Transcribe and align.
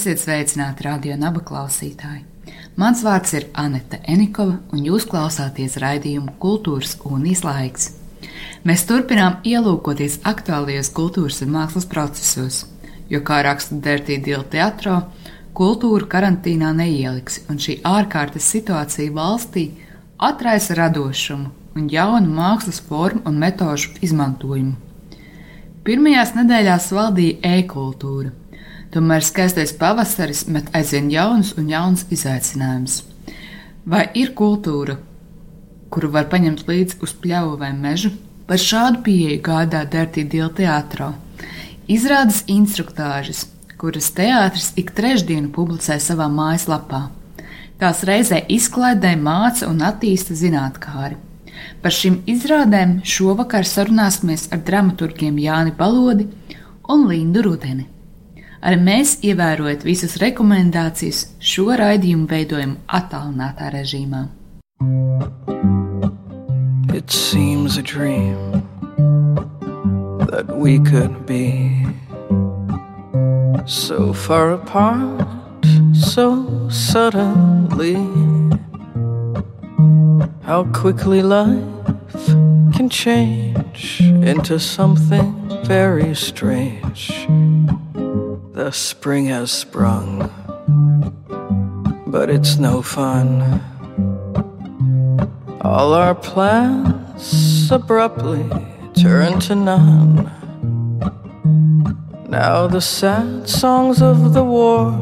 Esiet 0.00 0.22
sveicināti 0.22 0.86
radio 0.86 1.12
naba 1.20 1.42
klausītāji. 1.44 2.22
Mans 2.80 3.02
vārds 3.04 3.34
ir 3.36 3.44
Anete 3.60 3.98
Enikova, 4.08 4.54
un 4.72 4.86
jūs 4.86 5.04
klausāties 5.04 5.74
raidījumu 5.82 6.38
Kultūras 6.40 6.94
un 7.04 7.26
Īslaiks. 7.28 7.90
Mēs 8.64 8.86
turpinām 8.88 9.36
ielūkoties 9.44 10.22
aktuālajos 10.30 10.88
kultūras 10.96 11.42
un 11.44 11.52
mākslas 11.52 11.88
procesos, 11.92 12.62
jo, 13.12 13.20
kā 13.20 13.42
raksta 13.44 13.76
Dērtī 13.76 14.16
Dila 14.24 14.48
teatro, 14.48 15.02
kultūru 15.52 16.08
karantīnā 16.08 16.72
neieliks, 16.80 17.42
un 17.52 17.60
šī 17.60 17.82
ārkārtas 17.84 18.48
situācija 18.56 19.12
valstī 19.12 19.68
atraisa 20.16 20.80
radošumu 20.80 21.76
un 21.76 21.92
jaunu 21.92 22.38
mākslas 22.40 22.80
formu 22.88 23.26
un 23.28 23.36
metožu 23.44 23.98
izmantojumu. 24.00 24.78
Pirmajās 25.84 26.38
nedēļās 26.40 26.94
valdīja 26.96 27.58
e-kultūra 27.58 28.39
Tomēr 28.90 29.22
skaistais 29.22 29.70
pavasaris 29.78 30.48
met 30.50 30.66
aizvien 30.74 31.12
jaunus 31.12 31.52
un 31.60 31.68
jaunus 31.70 32.08
izaicinājumus. 32.10 33.04
Vai 33.86 34.08
ir 34.18 34.32
kultūra, 34.34 34.96
kuru 35.94 36.10
var 36.10 36.26
paņemt 36.32 36.64
līdzi 36.66 36.98
uz 37.06 37.12
pļauju 37.22 37.54
vai 37.60 37.70
mežu? 37.70 38.10
Par 38.50 38.58
šādu 38.58 39.04
pieeju 39.06 39.44
gādā 39.46 39.84
Dirty 39.92 40.24
Deal 40.26 40.50
teātrā. 40.58 41.12
Izrādes 41.86 42.40
instruktāžas, 42.50 43.44
kuras 43.78 44.10
teātris 44.16 44.72
ik 44.82 44.90
trešdienu 44.98 45.52
publicē 45.54 46.00
savā 46.02 46.26
mājaslapā. 46.26 47.04
Tās 47.78 48.02
reizē 48.02 48.42
izklaidē, 48.50 49.14
māca 49.14 49.70
un 49.70 49.86
attīsta 49.86 50.34
zinātnākāri. 50.34 51.14
Par 51.78 51.94
šīm 51.94 52.24
izrādēm 52.26 52.98
šovakar 53.06 53.62
sarunāsimies 53.70 54.48
ar 54.50 54.66
dramaturgiem 54.66 55.38
Jāni 55.38 55.78
Balodi 55.78 56.26
un 56.90 57.06
Lindu 57.06 57.46
Rudeni. 57.46 57.86
Arī 58.60 58.76
mēs, 58.76 59.14
ievērojot 59.24 59.86
visas 59.88 60.18
rekomendācijas, 60.20 61.22
šo 61.40 61.70
raidījumu 61.80 62.26
veidojam 62.28 62.76
attālinātā 62.92 63.70
režīmā. 63.72 64.26
It 66.92 67.10
seems 67.10 67.78
a 67.78 67.82
dream 67.82 68.60
that 70.28 70.58
we 70.58 70.78
could 70.80 71.24
be 71.24 71.86
so 73.64 74.12
far 74.12 74.52
apart, 74.52 75.26
so 75.94 76.68
suddenly. 76.68 77.96
How 80.42 80.64
quickly 80.74 81.22
life 81.22 81.64
can 82.76 82.90
change 82.90 84.00
into 84.02 84.58
something 84.58 85.32
very 85.64 86.14
strange. 86.14 87.10
The 88.60 88.72
spring 88.72 89.24
has 89.28 89.50
sprung, 89.50 90.28
but 92.06 92.28
it's 92.28 92.58
no 92.58 92.82
fun. 92.82 93.40
All 95.62 95.94
our 95.94 96.14
plans 96.14 97.72
abruptly 97.72 98.44
turn 98.92 99.40
to 99.48 99.54
none. 99.54 100.30
Now 102.28 102.66
the 102.66 102.82
sad 102.82 103.48
songs 103.48 104.02
of 104.02 104.34
the 104.34 104.44
war, 104.44 104.92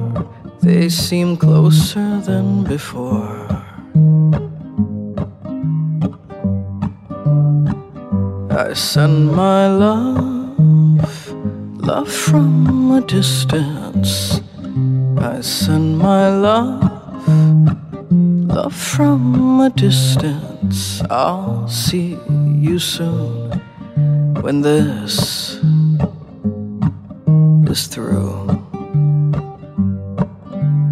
they 0.63 0.89
seem 0.89 1.37
closer 1.37 2.21
than 2.21 2.63
before. 2.63 3.43
I 8.53 8.73
send 8.75 9.33
my 9.33 9.67
love 9.67 10.38
love 11.79 12.13
from 12.13 12.93
a 12.93 13.01
distance. 13.01 14.41
I 15.19 15.41
send 15.41 15.99
my 15.99 16.29
love, 16.29 16.83
love 18.49 18.75
from 18.75 19.61
a 19.61 19.71
distance. 19.71 21.03
I'll 21.11 21.69
see 21.69 22.19
you 22.55 22.79
soon 22.79 23.51
when 24.43 24.61
this 24.61 25.55
is 27.71 27.87
through. 27.87 28.49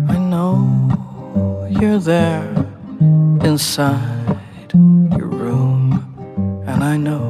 I 0.08 0.18
know 0.18 1.68
you're 1.68 1.98
there 1.98 2.48
inside 3.44 4.72
your 5.18 5.28
room, 5.28 6.64
and 6.66 6.82
I 6.82 6.96
know 6.96 7.25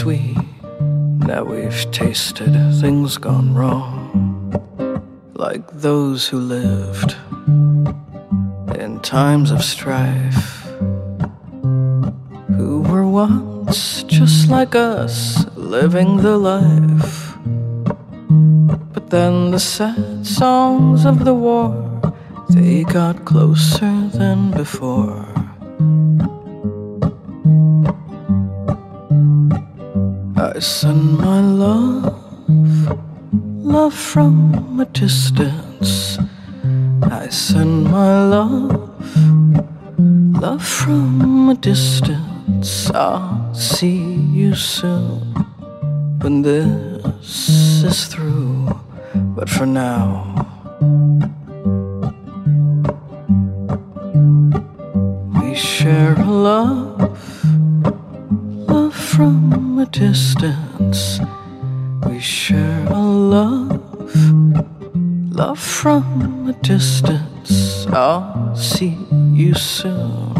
sweet. 0.00 0.38
Now 1.28 1.44
we've 1.44 1.90
tasted 1.92 2.54
things 2.80 3.18
gone 3.18 3.52
wrong, 3.54 3.92
like 5.34 5.66
those 5.72 6.26
who 6.26 6.38
lived 6.38 7.14
in 8.80 8.98
times 9.02 9.50
of 9.50 9.62
strife, 9.62 10.64
who 12.56 12.80
were 12.88 13.06
once 13.06 14.02
just 14.04 14.48
like 14.48 14.74
us, 14.74 15.44
living 15.54 16.16
the 16.16 16.38
life. 16.38 17.36
But 18.94 19.10
then 19.10 19.50
the 19.50 19.60
sad 19.60 20.26
songs 20.26 21.04
of 21.04 21.26
the 21.26 21.34
war 21.34 21.76
they 22.48 22.84
got 22.84 23.26
closer 23.26 24.08
than 24.14 24.50
before. 24.50 25.29
I 30.60 30.62
send 30.62 31.16
my 31.16 31.40
love, 31.40 32.14
love 33.64 33.94
from 33.94 34.78
a 34.78 34.84
distance. 34.84 36.18
I 37.10 37.28
send 37.30 37.84
my 37.84 38.26
love, 38.26 38.92
love 40.38 40.62
from 40.62 41.48
a 41.48 41.54
distance. 41.54 42.90
I'll 42.90 43.54
see 43.54 44.02
you 44.36 44.54
soon 44.54 45.32
when 46.20 46.42
this 46.42 47.82
is 47.82 48.04
through. 48.08 48.68
But 49.14 49.48
for 49.48 49.64
now, 49.64 50.46
we 55.40 55.54
share 55.54 56.20
a 56.20 56.30
love, 56.30 56.79
distance. 66.80 67.86
I'll 67.92 68.56
see 68.56 68.96
you 69.36 69.52
soon 69.52 70.32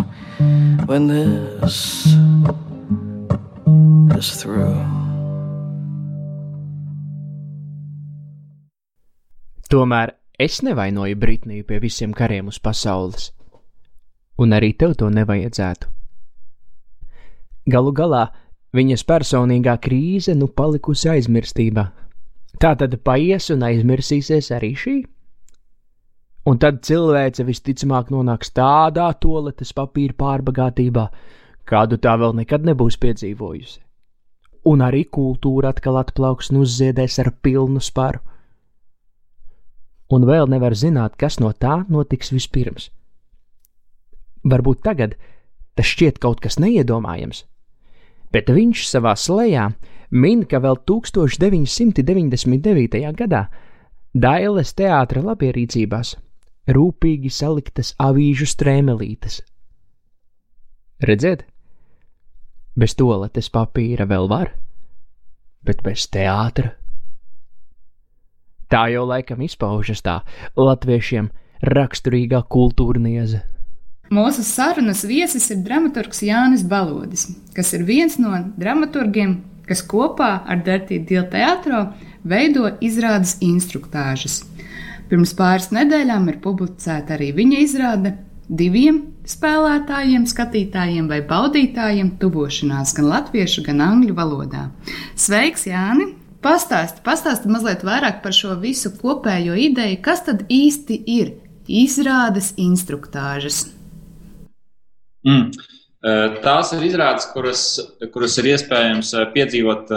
when 0.88 1.06
this 1.06 2.06
is 4.16 4.28
through. 4.40 4.80
Tomēr 9.68 10.14
es 10.40 10.62
nevainoju 10.64 11.20
Britniju 11.20 11.68
pie 11.68 11.82
visiem 11.84 12.16
kariem 12.16 12.48
uz 12.48 12.56
pasaules 12.56 13.28
un 14.40 14.56
arī 14.56 14.72
tev 14.72 14.96
to 14.96 15.12
nevajadzētu. 15.12 15.92
Galu 17.68 17.92
galā 17.92 18.24
viņas 18.72 19.04
personīgā 19.04 19.76
krīze 19.76 20.32
nu 20.32 20.48
palikusi 20.48 21.12
aizmirstībā. 21.12 21.90
Tā 22.56 22.76
tad 22.80 22.96
paies 23.04 23.52
un 23.52 23.68
aizmirsīsies 23.68 24.54
arī 24.56 24.72
šī. 24.72 25.00
Un 26.48 26.58
tad 26.58 26.80
cilvēce 26.86 27.44
visticamāk 27.44 28.10
nonāks 28.14 28.52
tādā 28.56 29.10
toaletes 29.20 29.74
papīra 29.76 30.14
pārbagātībā, 30.22 31.04
kādu 31.68 31.98
tā 32.00 32.14
vēl 32.20 32.32
nekad 32.38 32.64
nebūs 32.64 32.96
piedzīvojusi. 33.02 33.80
Un 34.70 34.80
arī 34.84 35.04
kultūra 35.08 35.68
atkal 35.74 35.98
atplauks 36.00 36.50
un 36.52 36.62
uzziedēs 36.62 37.18
ar 37.20 37.32
pilnu 37.42 37.80
sparu. 37.80 38.20
Un 40.10 40.24
vēl 40.26 40.48
nevar 40.50 40.74
zināt, 40.74 41.16
kas 41.16 41.38
no 41.40 41.52
tā 41.52 41.84
notiks 41.88 42.32
vispirms 42.32 42.90
Varbūt 44.44 44.82
tagad 44.82 45.14
tas 45.76 45.86
šķiet 45.86 46.18
kaut 46.20 46.40
kas 46.40 46.58
neiedomājams, 46.60 47.44
bet 48.32 48.48
viņš 48.48 48.88
savā 48.88 49.14
slēgā 49.16 49.70
min, 50.10 50.44
ka 50.48 50.58
vēl 50.64 50.76
1999. 50.88 53.12
gadā 53.20 53.48
Dailes 54.16 54.74
teātra 54.74 55.22
labierīcībās 55.22 56.16
rūpīgi 56.68 57.30
saliktas 57.32 57.94
avīžu 58.00 58.48
strēmelītes. 58.50 59.40
Redziet, 61.00 61.46
bez 62.76 62.94
toaletes 62.98 63.48
papīra 63.52 64.06
vēl 64.08 64.28
var, 64.28 64.52
bet 65.64 65.80
bez 65.84 66.06
teātra. 66.12 66.74
Tā 68.70 68.84
jau 68.92 69.06
laikam 69.08 69.40
izpaužas 69.42 70.02
tā 70.04 70.20
latviešiem 70.54 71.30
raksturīgā 71.66 72.44
kultūrnieze. 72.52 73.42
Mūsu 74.10 74.42
sarunas 74.42 75.04
viesis 75.06 75.44
ir 75.54 75.62
dramaturgs 75.62 76.22
Jānis 76.26 76.62
Balodis, 76.66 77.28
kas 77.54 77.72
ir 77.76 77.84
viens 77.86 78.16
no 78.18 78.32
dramaturgiem, 78.58 79.36
kas 79.66 79.84
kopā 79.86 80.30
ar 80.50 80.62
Dirtīdu 80.66 81.06
Dielu 81.06 81.28
teātro 81.30 81.82
veido 82.26 82.72
izrādes 82.82 83.36
instruktāžas. 83.42 84.40
Pirms 85.10 85.32
pāris 85.34 85.72
nedēļām 85.74 86.28
ir 86.30 86.38
publicēta 86.44 87.16
arī 87.16 87.32
viņa 87.34 87.62
izrāde 87.64 88.12
diviem 88.46 89.00
spēlētājiem, 89.30 90.26
skatītājiem 90.30 91.08
vai 91.10 91.20
baudītājiem 91.26 92.14
tuvošanās 92.22 92.94
gan 92.96 93.10
latviešu, 93.10 93.64
gan 93.66 93.82
angļu 93.86 94.16
valodā. 94.18 94.68
Sveiks, 95.18 95.66
Jāni! 95.70 96.12
Pastāsti, 96.40 97.02
pastāsti 97.04 97.50
mazliet 97.52 97.82
vairāk 97.84 98.22
par 98.24 98.32
šo 98.32 98.54
visu 98.62 98.94
kopējo 98.96 99.58
ideju, 99.60 99.98
kas 100.00 100.22
tad 100.24 100.46
īsti 100.48 100.96
ir 101.18 101.34
izrādes 101.68 102.54
instruktāžas. 102.56 103.66
Mm. 105.26 105.50
Tās 106.00 106.70
ir 106.72 106.84
izrādes, 106.86 107.26
kuras, 107.34 107.62
kuras 108.14 108.38
ir 108.40 108.46
iespējams 108.54 109.10
piedzīvot 109.34 109.90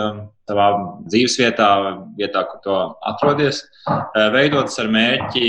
savā 0.44 0.66
dzīvesvietā, 1.08 1.70
vietā, 2.18 2.42
kur 2.50 2.60
to 2.66 2.80
atrodies, 3.08 3.62
veidotas 4.36 4.76
ar 4.84 4.92
mērķi 4.92 5.48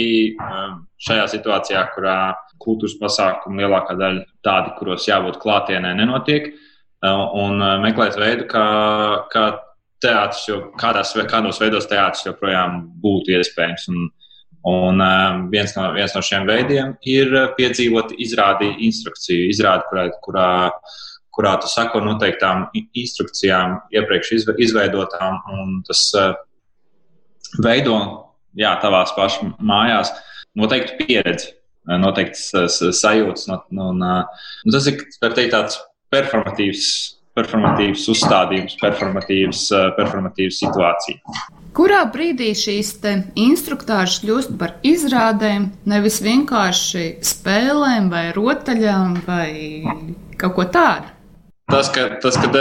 šajā 1.08 1.24
situācijā, 1.32 1.82
kurā 1.96 2.18
kultūras 2.62 2.94
pasākumu 3.00 3.64
lielākā 3.64 3.98
daļa 3.98 4.22
tādi, 4.46 4.76
kuros 4.78 5.08
jābūt 5.10 5.40
klātienē, 5.42 5.90
nenotiek, 5.98 6.52
un 7.02 7.58
meklēt 7.82 8.14
veidu, 8.20 8.46
kā, 8.54 8.66
kā 9.34 9.44
teātris, 10.04 10.46
jo 10.48 10.60
kādās, 10.80 11.16
kādos 11.30 11.58
veidos 11.62 11.90
teātris 11.90 12.28
joprojām 12.28 12.84
būtu 13.02 13.34
iespējams. 13.40 13.88
Un, 13.90 14.06
Un 14.64 15.00
uh, 15.04 15.42
viens, 15.52 15.74
no, 15.76 15.90
viens 15.92 16.14
no 16.16 16.22
šiem 16.24 16.46
veidiem 16.48 16.94
ir 17.04 17.34
piedzīvot 17.58 18.14
izrādi 18.24 18.70
instrukciju, 18.86 19.50
izrādi, 19.52 19.84
kurā, 19.90 20.06
kurā, 20.24 20.48
kurā 21.36 21.52
tu 21.60 21.68
sako 21.68 22.00
noteiktām 22.06 22.70
instrukcijām, 22.96 23.82
iepriekš 23.92 24.32
izveidotām, 24.64 25.42
un 25.52 25.82
tas 25.84 26.06
uh, 26.16 26.32
veido, 27.60 27.98
jā, 28.56 28.72
tavās 28.80 29.12
pašās 29.18 29.52
mājās 29.60 30.14
noteiktu 30.56 30.96
pieredzi, 31.02 31.52
noteikts 32.00 32.48
sajūtas. 32.96 33.50
Un, 33.50 34.00
un 34.00 34.72
tas 34.72 34.88
ir, 34.88 35.02
teikt, 35.20 35.52
tāds 35.52 35.78
performatīvs, 36.14 36.88
performatīvs 37.36 38.08
uzstādījums, 38.14 38.78
performatīvs, 38.80 39.66
performatīvs 39.98 40.62
situācija. 40.62 41.36
Kurā 41.74 42.04
brīdī 42.06 42.52
šīs 42.54 42.92
instruktāžas 43.34 44.20
kļūst 44.22 44.52
par 44.60 44.76
izrādēm, 44.86 45.72
nevis 45.90 46.20
vienkārši 46.22 47.06
spēlēm 47.26 48.06
vai 48.12 48.28
rotaļām 48.36 49.16
vai 49.26 49.48
kaut 50.38 50.54
ko 50.54 50.66
tādu? 50.70 51.10
Tas, 51.72 51.88
ka, 51.90 52.04
tas, 52.22 52.38
kad 52.38 52.54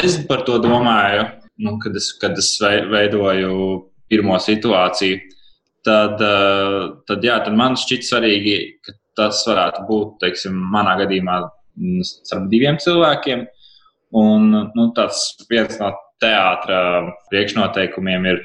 es 0.00 0.16
par 0.30 0.46
to 0.48 0.56
domāju, 0.64 1.26
nu, 1.60 1.74
kad, 1.82 1.98
es, 2.00 2.08
kad 2.22 2.38
es 2.40 2.54
veidoju 2.62 3.58
pirmo 4.08 4.38
situāciju, 4.40 5.20
tad, 5.84 6.24
tad, 7.04 7.26
jā, 7.26 7.36
tad 7.44 7.58
man 7.58 7.76
šķiet 7.76 8.08
svarīgi, 8.08 8.56
ka 8.80 8.96
tas 9.20 9.42
varētu 9.44 9.84
būt, 9.90 10.16
teiksim, 10.24 10.56
manā 10.72 10.96
gadījumā 11.02 11.42
starp 12.06 12.48
diviem 12.48 12.80
cilvēkiem. 12.80 13.44
Un 14.14 14.50
nu, 14.54 14.88
tas 14.96 15.34
viens 15.50 15.76
no 15.82 15.92
teātra 16.22 16.80
priekšnoteikumiem 17.28 18.32
ir 18.32 18.44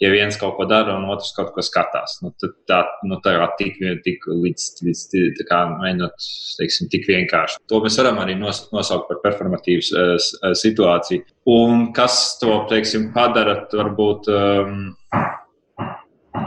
ja 0.00 0.10
viens 0.12 0.36
kaut 0.40 0.56
ko 0.56 0.66
dara 0.68 0.96
un 0.96 1.06
otrs 1.12 1.34
kaut 1.36 1.52
ko 1.54 1.64
skatās. 1.64 2.18
Nu, 2.24 2.32
tad 2.40 2.54
tā, 2.68 2.80
nu, 3.08 3.18
tā 3.24 3.36
kā 3.36 3.48
tik, 3.58 3.80
tik 4.04 4.24
līdz, 4.28 4.68
līdz 4.86 5.02
tā 5.38 5.48
kā 5.48 5.60
mēģinot, 5.74 6.28
teiksim, 6.60 6.88
tik 6.92 7.08
vienkārši. 7.10 7.60
To 7.70 7.82
mēs 7.84 7.98
varam 8.00 8.22
arī 8.22 8.38
nos, 8.40 8.64
nosaukt 8.74 9.10
par 9.10 9.20
performatīvu 9.26 9.84
uh, 9.92 10.30
situāciju. 10.56 11.26
Un 11.52 11.90
kas 11.96 12.38
to, 12.40 12.62
teiksim, 12.70 13.10
padara, 13.16 13.58
varbūt, 13.76 14.32
um, 14.32 14.88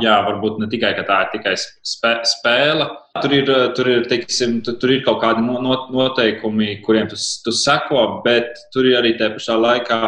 jā, 0.01 0.17
varbūt 0.25 0.59
ne 0.63 0.71
tikai, 0.73 0.95
ka 0.97 1.05
tā 1.05 1.21
ir 1.27 1.31
tikai 1.37 1.55
spē, 1.61 2.15
spēle. 2.25 2.89
Tur 3.21 3.37
ir, 3.37 3.49
tur, 3.77 3.93
ir, 3.93 4.05
teiksim, 4.09 4.63
tur, 4.65 4.79
tur 4.81 4.95
ir 4.95 5.05
kaut 5.05 5.21
kādi 5.21 5.45
noteikumi, 5.45 6.79
kuriem 6.85 7.09
tu, 7.11 7.21
tu 7.45 7.53
seko, 7.53 8.23
bet 8.25 8.65
tur 8.73 8.89
ir 8.89 8.97
arī 9.03 9.13
tajā 9.19 9.35
pašā 9.37 9.61
laikā 9.61 10.03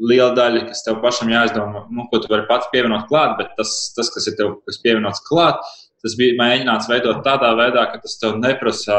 liela 0.00 0.32
daļa, 0.36 0.64
kas 0.70 0.84
tev 0.86 1.00
pašam 1.04 1.30
jāizdomā, 1.32 1.84
nu, 1.92 2.06
ko 2.10 2.20
tu 2.22 2.30
vari 2.32 2.46
pats 2.48 2.70
pievienot 2.72 3.06
klāt, 3.10 3.36
bet 3.40 3.52
tas, 3.58 3.74
tas 3.96 4.10
kas 4.14 4.28
ir 4.30 4.36
tev 4.38 4.56
kas 4.68 4.80
pievienots 4.82 5.22
klāt, 5.28 5.60
tas 6.00 6.16
bija 6.18 6.38
mēģināts 6.40 6.88
veidot 6.90 7.22
tādā 7.26 7.52
veidā, 7.58 7.84
ka 7.92 8.00
tas 8.02 8.16
tev 8.20 8.38
neprasa, 8.40 8.96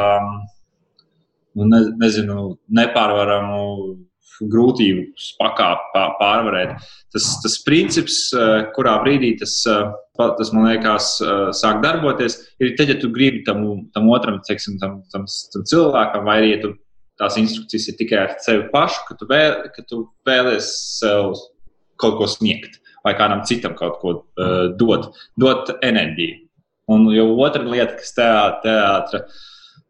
nu, 1.57 1.68
ne, 1.68 1.83
nezinu, 2.01 2.53
nepārvaramu 2.77 3.62
grūtību 4.50 5.06
pakāpē 5.38 6.06
pārvarēt. 6.19 6.86
Tas, 7.13 7.27
tas 7.44 7.57
princips, 7.65 8.31
eh, 8.33 8.68
kurā 8.75 8.95
brīdī 9.03 9.36
tas, 9.39 9.53
eh, 9.68 9.92
tas 10.18 10.53
man 10.53 10.65
liekas, 10.69 11.21
eh, 11.21 11.50
sāk 11.53 11.81
darboties, 11.83 12.38
ir 12.59 12.75
tad, 12.77 12.89
ja 12.89 12.95
tu 13.00 13.09
gribi 13.09 13.44
tam, 13.45 13.89
tam 13.94 14.09
otram, 14.09 14.39
teiksim, 14.48 14.80
tam, 14.80 15.03
tam, 15.12 15.25
tam 15.53 15.63
cilvēkam, 15.63 16.25
vai 16.25 16.42
arī 16.42 16.56
ja 16.56 16.62
tu 16.62 16.74
tās 17.21 17.38
instrukcijas 17.39 17.88
ir 17.91 17.97
tikai 18.00 18.19
ar 18.25 18.35
sevi 18.44 18.68
pašu, 18.73 19.06
ka 19.07 19.18
tu, 19.19 19.27
vēl, 19.29 19.57
ka 19.75 19.85
tu 19.88 20.03
vēlies 20.27 20.69
sev 21.00 21.35
kaut 22.01 22.18
ko 22.18 22.27
sniegt 22.29 22.79
vai 23.06 23.13
kādam 23.18 23.44
citam 23.47 23.75
kaut 23.77 24.00
ko 24.01 24.13
uh, 24.21 24.69
dot, 24.77 25.12
dot 25.39 25.71
enerģiju. 25.85 26.45
Un 26.91 27.07
jau 27.13 27.27
otra 27.39 27.63
lieta, 27.63 27.95
kas 27.98 28.13
teātra, 28.17 29.24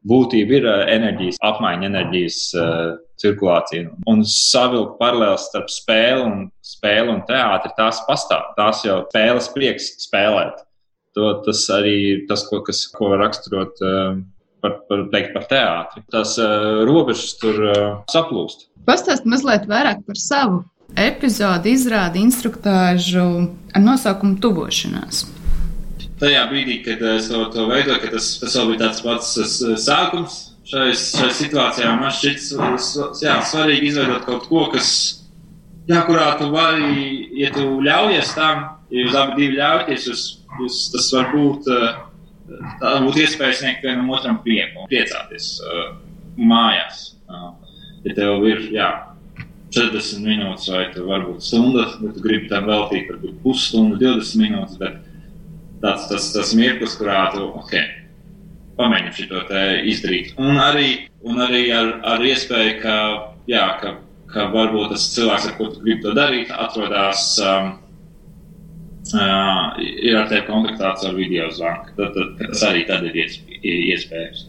būtība 0.07 0.57
ir 0.57 0.67
uh, 0.67 0.83
enerģijas 0.91 1.39
apmaiņa, 1.43 1.87
enerģijas 1.89 2.39
uh, 2.57 2.91
cirkulācija. 3.21 3.91
Un 4.09 4.23
savilkt 4.27 4.97
paralēlis 5.01 5.47
starp 5.49 5.71
spēli 5.71 6.25
un, 6.25 6.43
spēli 6.65 7.15
un 7.15 7.23
teātri, 7.27 7.73
tās 7.77 8.01
pastāv. 8.07 8.51
Tās 8.57 8.83
jau 8.87 9.01
spēles 9.09 9.49
prieks 9.55 9.91
spēlēt. 10.07 10.63
To, 11.17 11.33
tas 11.45 11.65
arī 11.75 11.95
ir 12.13 12.21
tas, 12.29 12.45
ko, 12.47 12.61
kas, 12.63 12.85
ko 12.95 13.11
raksturot 13.19 13.81
uh, 13.83 14.21
par, 14.61 14.77
par, 14.89 15.05
teikt, 15.13 15.33
par 15.35 15.47
teātri. 15.49 16.03
Tās 16.13 16.37
uh, 16.41 16.83
robežas 16.87 17.35
tur 17.41 17.57
uh, 17.65 17.81
saplūst. 18.11 18.67
Pastāst 18.87 19.27
mazliet 19.29 19.67
vairāk 19.69 20.01
par 20.07 20.19
savu 20.19 20.63
epizodi, 20.99 21.75
izrādi 21.77 22.21
instruktāžu 22.25 23.27
ar 23.71 23.83
nosaukumu 23.83 24.39
Tuvošanās. 24.43 25.25
Tajā 26.21 26.41
brīdī, 26.51 26.81
kad 26.85 27.01
es 27.15 27.31
to, 27.31 27.45
to 27.53 27.65
veidoju, 27.69 28.01
ka 28.03 28.11
tas, 28.13 28.35
tas 28.41 28.55
vēl 28.57 28.73
bija 28.73 28.83
tāds 28.83 29.01
pats 29.05 29.31
sākums 29.81 30.35
šai, 30.69 30.91
šai 30.97 31.31
situācijā, 31.39 31.95
man 31.97 32.13
šķiet 32.13 33.23
jā, 33.23 33.39
svarīgi 33.49 33.89
izveidot 33.89 34.27
kaut 34.27 34.45
ko, 34.51 34.67
kas, 34.73 34.91
jā, 35.89 36.03
kurā 36.05 36.35
tu 36.37 36.51
vari, 36.53 37.07
ja 37.39 37.49
tu 37.55 37.79
ļaujies 37.81 38.35
tam, 38.37 38.67
ja 38.93 39.05
jūs 39.05 39.17
abi 39.17 39.49
ļaujaties, 39.55 40.07
jūs, 40.11 40.23
jūs, 40.61 40.79
tas 40.93 41.11
var 41.17 41.33
būt. 41.33 41.71
Uh, 41.71 42.07
tā 42.81 42.95
būtu 43.05 43.23
iespēja 43.25 43.59
sniegt 43.61 43.85
vienam 43.85 44.09
otram 44.13 44.41
prieku 44.43 44.83
un 44.83 44.91
priecāties 44.91 45.53
uh, 45.65 45.93
mājās. 46.37 47.05
Uh, 47.31 47.51
ja 48.05 48.15
tev 48.17 48.45
ir 48.49 48.67
jā, 48.73 48.89
40 49.71 50.25
minūtes 50.25 50.67
vai 50.71 50.83
varbūt 50.91 51.45
stunda, 51.45 51.87
bet 52.01 52.17
tu 52.17 52.23
gribi 52.25 52.49
tam 52.51 52.67
veltīt 52.67 53.09
varbūt 53.11 53.39
pusstundu, 53.43 53.99
20 54.01 54.41
minūtes, 54.41 54.79
tāds 55.81 56.07
tas, 56.11 56.29
tas 56.35 56.53
mirklis, 56.57 56.97
kurā 56.99 57.29
tu 57.35 57.47
okay, 57.61 57.87
pamēģini 58.79 59.15
šo 59.15 59.43
izdarīt. 59.91 60.33
Un 60.41 60.59
arī, 60.61 60.89
un 61.23 61.39
arī 61.43 61.65
ar, 61.75 61.93
ar 62.15 62.25
iespēju, 62.25 62.79
ka, 62.83 62.95
jā, 63.49 63.63
ka, 63.81 63.95
ka 64.33 64.49
varbūt 64.51 64.91
tas 64.95 65.07
cilvēks, 65.15 65.47
ar 65.47 65.55
ko 65.59 65.71
tu 65.71 65.85
gribi 65.85 66.03
to 66.03 66.15
darīt, 66.17 66.51
atrodas. 66.51 67.31
Um, 67.39 67.77
uh, 69.15 69.77
ir 69.81 70.17
ar 70.19 70.29
tevi 70.31 70.45
kontaktēts 70.47 71.07
ar 71.07 71.17
video 71.17 71.49
zvanu. 71.53 71.91
Tad, 71.97 72.15
tad, 72.15 72.39
tas 72.41 72.63
arī 72.67 72.85
tad 72.89 73.05
ir 73.09 73.19
iespējams. 73.21 74.47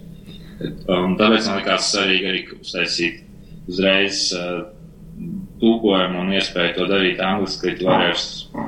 Un 0.93 1.17
tāpēc 1.19 1.49
man 1.49 1.59
liekas 1.59 1.91
svarīgi 1.91 2.29
arī 2.31 2.45
uztaisīt 2.59 3.69
uzreiz 3.71 4.29
uh, 4.37 4.63
tūkojumu 5.63 6.23
un 6.25 6.33
iespēju 6.37 6.77
to 6.77 6.87
darīt 6.91 7.21
angliski, 7.23 7.73
ka 7.73 7.79
tu 7.81 7.89
varēsi. 7.89 8.63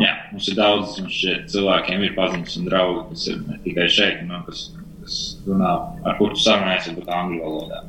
Jā, 0.00 0.12
mums 0.32 0.46
ir 0.48 0.56
daudz, 0.56 0.94
šeit 1.12 1.50
cilvēkiem 1.52 2.06
ir 2.06 2.14
paziņas 2.16 2.54
un 2.58 2.68
draugi, 2.70 3.02
kas 3.10 3.26
ir 3.28 3.42
ne 3.44 3.58
tikai 3.66 3.88
šeit, 3.92 4.22
no, 4.28 4.40
kas, 4.46 4.70
kas 5.02 5.18
runā, 5.44 5.72
ar 6.08 6.16
kuru 6.20 6.38
tu 6.38 6.44
sarunājies, 6.46 6.88
varbūt 6.88 7.12
angļu 7.12 7.42
valodā. 7.42 7.82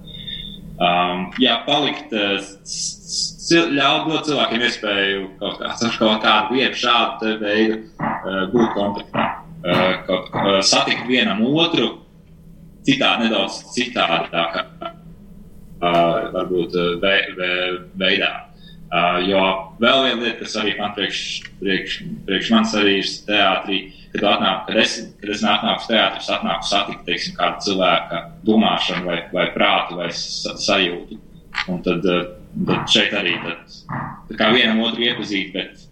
Um, 0.84 1.28
jā, 1.40 1.60
palikt, 1.68 2.12
ļaut 2.12 4.08
dot 4.10 4.26
cilvēkiem 4.28 4.64
iespēju 4.68 5.28
kaut, 5.40 5.62
kā, 5.62 5.90
kaut 6.00 6.24
kādu 6.26 6.58
vietu, 6.58 6.80
šādu 6.82 7.36
veidu 7.40 7.78
uh, 8.02 8.42
būt 8.52 8.74
kontaktā, 8.76 9.28
uh, 9.64 9.84
kaut, 10.08 10.32
uh, 10.34 10.58
satikt 10.66 11.06
vienam 11.08 11.44
otru, 11.46 12.02
citā, 12.84 13.14
nedaudz 13.22 13.62
citādākā, 13.78 14.66
uh, 14.84 16.18
varbūt 16.34 16.76
ve, 17.04 17.16
ve, 17.38 17.52
veidā. 18.02 18.34
Uh, 18.94 19.22
jo 19.26 19.44
vēl 19.82 20.04
viena 20.10 20.20
lieta, 20.22 20.40
kas 20.44 20.58
arī 20.60 20.76
man 20.82 20.92
priekš, 20.98 21.22
priekš, 21.62 22.00
priekš 22.28 22.52
manis 22.54 22.76
arī 22.82 22.98
ir 23.00 23.14
teātrī, 23.30 23.80
kad, 24.14 24.26
atnāk, 24.30 24.66
kad, 24.68 24.80
es, 24.84 24.96
kad 25.22 25.34
es 25.34 25.44
nāku 25.46 25.70
uz 25.74 25.90
teātru, 25.90 26.22
es 26.22 26.30
atnāku 26.34 26.70
satikt, 26.70 27.04
teiksim, 27.08 27.36
kādu 27.38 27.66
cilvēka 27.68 28.22
domāšanu 28.48 29.10
vai, 29.10 29.20
vai 29.34 29.48
prātu 29.56 29.98
vai 30.00 30.10
sajūtu. 30.14 31.20
Un 31.70 31.82
tad, 31.86 32.06
tad 32.06 32.88
šeit 32.92 33.14
arī 33.18 33.36
tad, 33.44 33.76
vienam 34.56 34.82
otru 34.86 35.06
iepazīt, 35.06 35.54
bet 35.54 35.84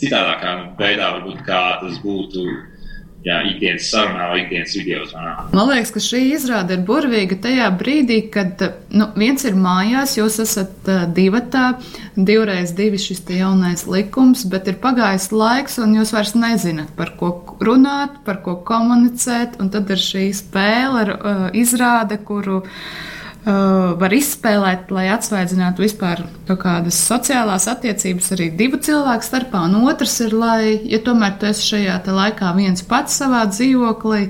citādākā 0.00 0.54
veidā 0.78 1.10
varbūt 1.16 1.44
kā 1.46 1.62
tas 1.82 1.98
būtu 2.02 2.44
jā, 3.24 3.38
ikdienas 3.48 3.88
sarunā 3.92 4.28
vai 4.30 4.40
ikdienas 4.42 4.74
video 4.76 5.04
zvanā. 5.08 5.34
Man 5.54 5.70
liekas, 5.70 5.92
ka 5.94 6.02
šī 6.04 6.20
izrāde 6.34 6.76
ir 6.76 6.84
burvīga 6.88 7.38
tajā 7.46 7.70
brīdī, 7.80 8.18
kad 8.34 8.60
nu, 8.92 9.08
viens 9.18 9.46
ir 9.48 9.56
mājās, 9.58 10.16
jūs 10.18 10.38
esat 10.44 10.90
divatā, 11.16 11.64
divreiz 12.16 12.74
divi 12.76 13.00
šis 13.00 13.24
jaunais 13.34 13.86
likums, 13.90 14.44
bet 14.50 14.68
ir 14.70 14.78
pagājis 14.82 15.30
laiks 15.32 15.80
un 15.82 15.96
jūs 15.98 16.12
vairs 16.14 16.34
nezināt, 16.36 16.92
par 16.98 17.14
ko 17.20 17.32
runāt, 17.64 18.20
par 18.26 18.42
ko 18.44 18.58
komunicēt, 18.66 19.58
un 19.62 19.72
tad 19.72 19.90
ir 19.90 20.00
šī 20.00 20.28
spēle, 20.36 21.04
uh, 21.14 21.48
izrāde, 21.56 22.20
kuru 22.24 22.62
var 23.44 24.14
izspēlēt, 24.16 24.88
lai 24.94 25.08
atsvaidzinātu 25.12 25.84
vispār 25.84 26.22
kādas 26.48 26.96
sociālās 26.96 27.66
attiecības 27.68 28.30
arī 28.36 28.48
divu 28.56 28.78
cilvēku 28.80 29.26
starpā. 29.26 29.66
Un 29.68 29.84
otrs 29.84 30.16
ir, 30.24 30.32
lai, 30.32 30.78
ja 30.88 31.00
tomēr 31.04 31.36
tu 31.40 31.50
esi 31.50 31.74
šajā 31.74 31.98
laikā 32.08 32.54
viens 32.56 32.84
pats 32.88 33.18
savā 33.20 33.42
dzīvoklī, 33.50 34.22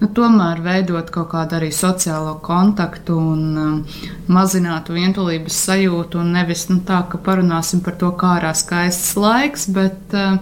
nu, 0.00 0.08
tomēr 0.16 0.62
veidot 0.64 1.10
kaut 1.12 1.28
kādu 1.34 1.58
arī 1.58 1.68
sociālo 1.74 2.38
kontaktu 2.44 3.18
un 3.20 3.42
uh, 3.60 3.98
mazinātu 4.32 4.96
vientulības 4.96 5.60
sajūtu. 5.68 6.22
Un 6.24 6.32
nevis 6.38 6.64
nu, 6.72 6.80
tā, 6.88 7.02
ka 7.12 7.20
parunāsim 7.20 7.84
par 7.84 8.00
to, 8.00 8.14
kā 8.16 8.38
ārā 8.38 8.54
skaists 8.56 9.12
laiks, 9.20 9.68
bet 9.76 10.16
uh, 10.16 10.40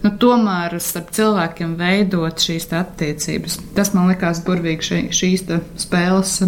nu, 0.00 0.14
tomēr 0.16 0.78
starp 0.80 1.12
cilvēkiem 1.12 1.76
veidot 1.76 2.40
šīs 2.40 2.70
attiecības. 2.80 3.60
Tas 3.76 3.92
man 3.92 4.08
likās 4.14 4.40
burvīgi 4.48 4.90
šī, 4.90 5.04
šīs 5.20 5.46
spēles 5.84 6.40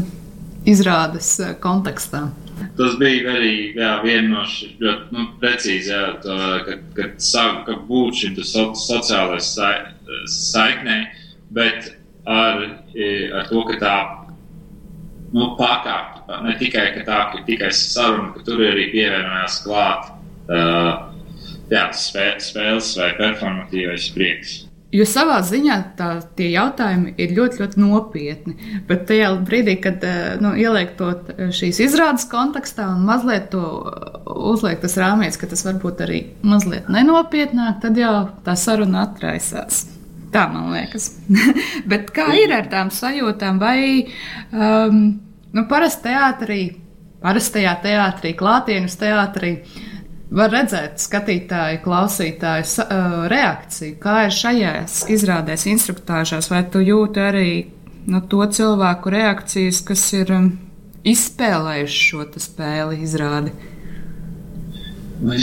izrādes 0.68 1.34
eh, 1.40 1.54
kontekstā. 1.62 2.26
Tas 2.78 2.94
bija 3.00 3.34
arī 3.34 3.54
jā, 3.74 3.92
viena 4.04 4.28
no 4.36 4.44
šīm 4.48 4.78
ļoti 4.82 5.16
nu, 5.16 5.26
precīzi, 5.42 5.90
jā, 5.90 6.02
to, 6.22 6.36
kad, 6.96 7.16
sāku 7.22 7.64
ka 7.66 7.78
būt 7.88 8.20
šim 8.22 8.38
so, 8.46 8.68
sociālajai 8.78 9.44
sa, 9.44 9.70
saiknei, 10.30 11.06
bet 11.52 11.90
ar, 12.28 12.66
ar 13.38 13.48
to, 13.50 13.64
ka 13.70 13.78
tā 13.82 13.96
nu, 15.32 15.52
pārkāpt, 15.58 16.28
ne 16.46 16.56
tikai 16.60 16.86
tā, 17.02 17.20
ka 17.32 17.42
tikai 17.48 17.72
saruna, 17.74 18.32
ka 18.36 18.44
tur 18.46 18.62
arī 18.68 18.90
pievienojās 18.92 19.62
klāt 19.64 20.12
uh, 20.52 21.08
jā, 21.72 21.86
spē, 21.96 22.28
spēles 22.42 22.92
vai 23.00 23.12
performatīvais 23.18 24.10
prieks. 24.14 24.58
Jo 24.92 25.06
savā 25.08 25.38
ziņā 25.40 25.76
tā, 25.96 26.08
tie 26.36 26.50
jautājumi 26.52 27.14
ir 27.20 27.30
ļoti, 27.32 27.62
ļoti 27.62 27.80
nopietni. 27.80 28.56
Bet 28.88 29.06
tajā 29.08 29.30
brīdī, 29.40 29.78
kad 29.80 30.02
eh, 30.04 30.34
nu, 30.42 30.50
ieliek 30.58 30.92
to 30.98 31.14
šīs 31.56 31.80
izrādes 31.86 32.26
kontekstā 32.28 32.90
un 32.92 33.06
mazliet 33.08 33.48
to 33.54 33.62
uzliek 34.52 34.82
tas 34.82 34.98
rāmīts, 35.00 35.40
ka 35.40 35.48
tas 35.48 35.64
varbūt 35.64 36.02
arī 36.04 36.20
mazliet 36.44 36.90
nenopietnāk, 36.92 37.80
tad 37.84 37.96
jau 37.96 38.12
tā 38.44 38.56
saruna 38.60 39.06
atraisās. 39.06 39.86
Tā 40.32 40.44
man 40.52 40.68
liekas. 40.76 41.08
Bet 41.90 42.12
kā 42.12 42.28
ir 42.36 42.52
ar 42.52 42.68
tām 42.72 42.92
sajūtām? 42.92 43.62
Vai 43.64 43.78
um, 44.52 45.00
nu, 45.56 45.64
parasti 45.72 46.10
teātrī, 46.10 46.60
parastajā 47.24 47.78
teātrī, 47.80 48.36
klātienes 48.36 49.00
teātrī, 49.00 49.56
uh, 49.62 49.91
var 50.32 50.52
redzēt 50.52 51.00
skatītāju, 51.02 51.82
klausītāju 51.84 52.86
reakciju, 53.32 53.96
kā 54.02 54.26
ir 54.26 54.36
šajās 54.36 55.02
izrādēs, 55.12 55.66
instruktāžās, 55.72 56.48
vai 56.52 56.62
tu 56.72 56.82
jūti 56.84 57.22
arī 57.22 57.48
no 58.10 58.22
to 58.26 58.44
cilvēku 58.56 59.12
reakcijas, 59.12 59.82
kas 59.86 60.06
ir 60.16 60.32
izspēlējuši 61.08 62.00
šo 62.08 62.24
spēli 62.42 63.02
izrādi. 63.04 63.52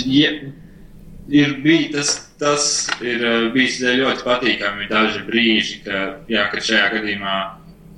Ja, 0.10 0.32
ir 1.30 1.54
bijis 1.64 1.94
tas, 1.94 2.12
tas 2.42 2.66
ir 3.06 3.24
bijis 3.54 3.80
ļoti 3.84 4.26
patīkami. 4.26 4.90
Daži 4.92 5.24
brīži, 5.28 5.80
ka, 5.86 6.04
jā, 6.32 6.50
ka 6.52 6.64
šajā 6.64 6.90
gadījumā 6.98 7.38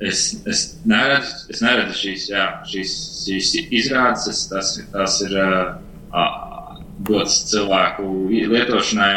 es, 0.06 0.28
es, 0.50 0.66
neredzu, 0.90 1.48
es 1.54 1.64
neredzu 1.64 1.98
šīs, 2.04 2.28
jā, 2.34 2.46
šīs, 2.70 2.96
šīs 3.24 3.52
izrādes. 3.82 4.28
Es, 4.30 4.46
tas, 4.52 4.76
tas 4.94 5.18
ir 5.26 5.38
uh, 5.42 6.50
dots 7.08 7.41
cilvēku 7.51 8.08
lietošanai. 8.29 9.13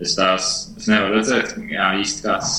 Es 0.00 0.14
tās 0.16 0.46
es 0.78 0.86
nevaru 0.88 1.18
redzēt, 1.18 1.52
jā, 1.68 1.90
īsti 2.00 2.24
kāds, 2.24 2.52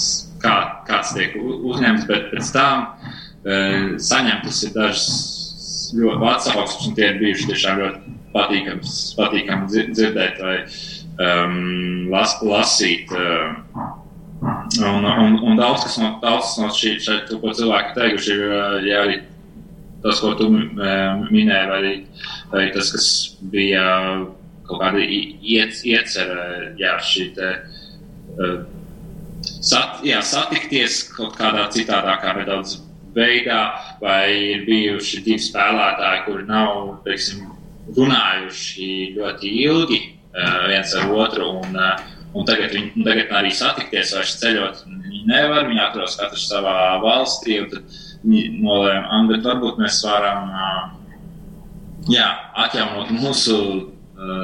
kā, 0.44 0.56
kāds 0.86 1.16
tiek 1.16 1.34
uzņemts, 1.42 2.06
bet 2.10 2.28
pēc 2.30 2.52
tam 2.54 2.84
e, 2.86 3.56
saņemtas 3.98 4.60
ir 4.68 4.76
dažas 4.76 5.08
ļoti 5.98 6.28
atsauksmes, 6.36 6.90
un 6.92 6.98
tie 7.00 7.08
ir 7.10 7.18
bijuši 7.24 7.50
tiešām 7.50 7.82
ļoti 7.82 8.14
patīkami, 8.36 8.94
patīkami 9.18 9.88
dzirdēt 9.96 10.38
vai 10.44 10.60
um, 10.62 11.58
las, 12.14 12.38
lasīt. 12.46 13.10
Uh, 13.10 13.90
un, 14.86 15.06
un, 15.06 15.40
un 15.50 15.60
daudz 15.60 15.86
kas 15.86 15.98
no, 16.02 16.14
daudz 16.22 16.56
no 16.62 16.70
šī, 16.74 16.96
šeit, 17.04 17.34
ko 17.42 17.54
cilvēki 17.58 17.98
teikuši, 17.98 18.38
ir 18.38 18.88
ja 18.88 19.02
arī 19.06 19.20
tas, 20.02 20.22
ko 20.22 20.34
tu 20.38 20.48
minēji, 20.50 21.68
vai, 21.70 21.96
vai 22.54 22.68
tas, 22.74 22.90
kas 22.96 23.10
bija 23.54 23.84
kaut 24.68 24.82
kāda 24.82 25.02
iecerē, 25.02 26.46
jā, 26.80 26.94
šī 27.06 27.26
te, 27.38 27.50
uh, 28.38 28.62
sat, 29.62 30.02
jā, 30.08 30.22
satikties 30.26 31.04
kaut 31.16 31.36
kādā 31.40 31.68
citādākā 31.74 32.36
nedaudz 32.40 32.80
veidā, 33.16 33.62
vai 34.02 34.30
ir 34.54 34.66
bijuši 34.68 35.24
divi 35.26 35.44
spēlētāji, 35.44 36.24
kuri 36.28 36.48
nav, 36.48 37.02
teiksim, 37.06 37.50
runājuši 37.98 38.90
ļoti 39.18 39.54
ilgi 39.66 40.02
uh, 40.02 40.68
viens 40.72 40.96
ar 40.96 41.12
otru, 41.12 41.50
un, 41.60 41.76
uh, 41.76 42.20
un 42.38 42.48
tagad 42.48 42.74
viņi 42.76 43.04
tagad 43.06 43.34
arī 43.42 43.52
satikties, 43.56 44.14
vairs 44.16 44.38
ceļot 44.40 44.86
viņi 44.88 45.26
nevar, 45.28 45.68
viņi 45.68 45.84
atrodas 45.84 46.18
katrs 46.20 46.48
savā 46.50 46.78
valstī, 47.04 47.60
un 47.64 47.72
tad 47.74 48.00
viņi 48.24 48.62
nolēma, 48.62 49.24
bet 49.32 49.48
varbūt 49.50 49.82
mēs 49.82 50.00
varam, 50.06 50.52
jā, 52.12 52.28
atjaunot 52.64 53.12
mūsu 53.18 53.58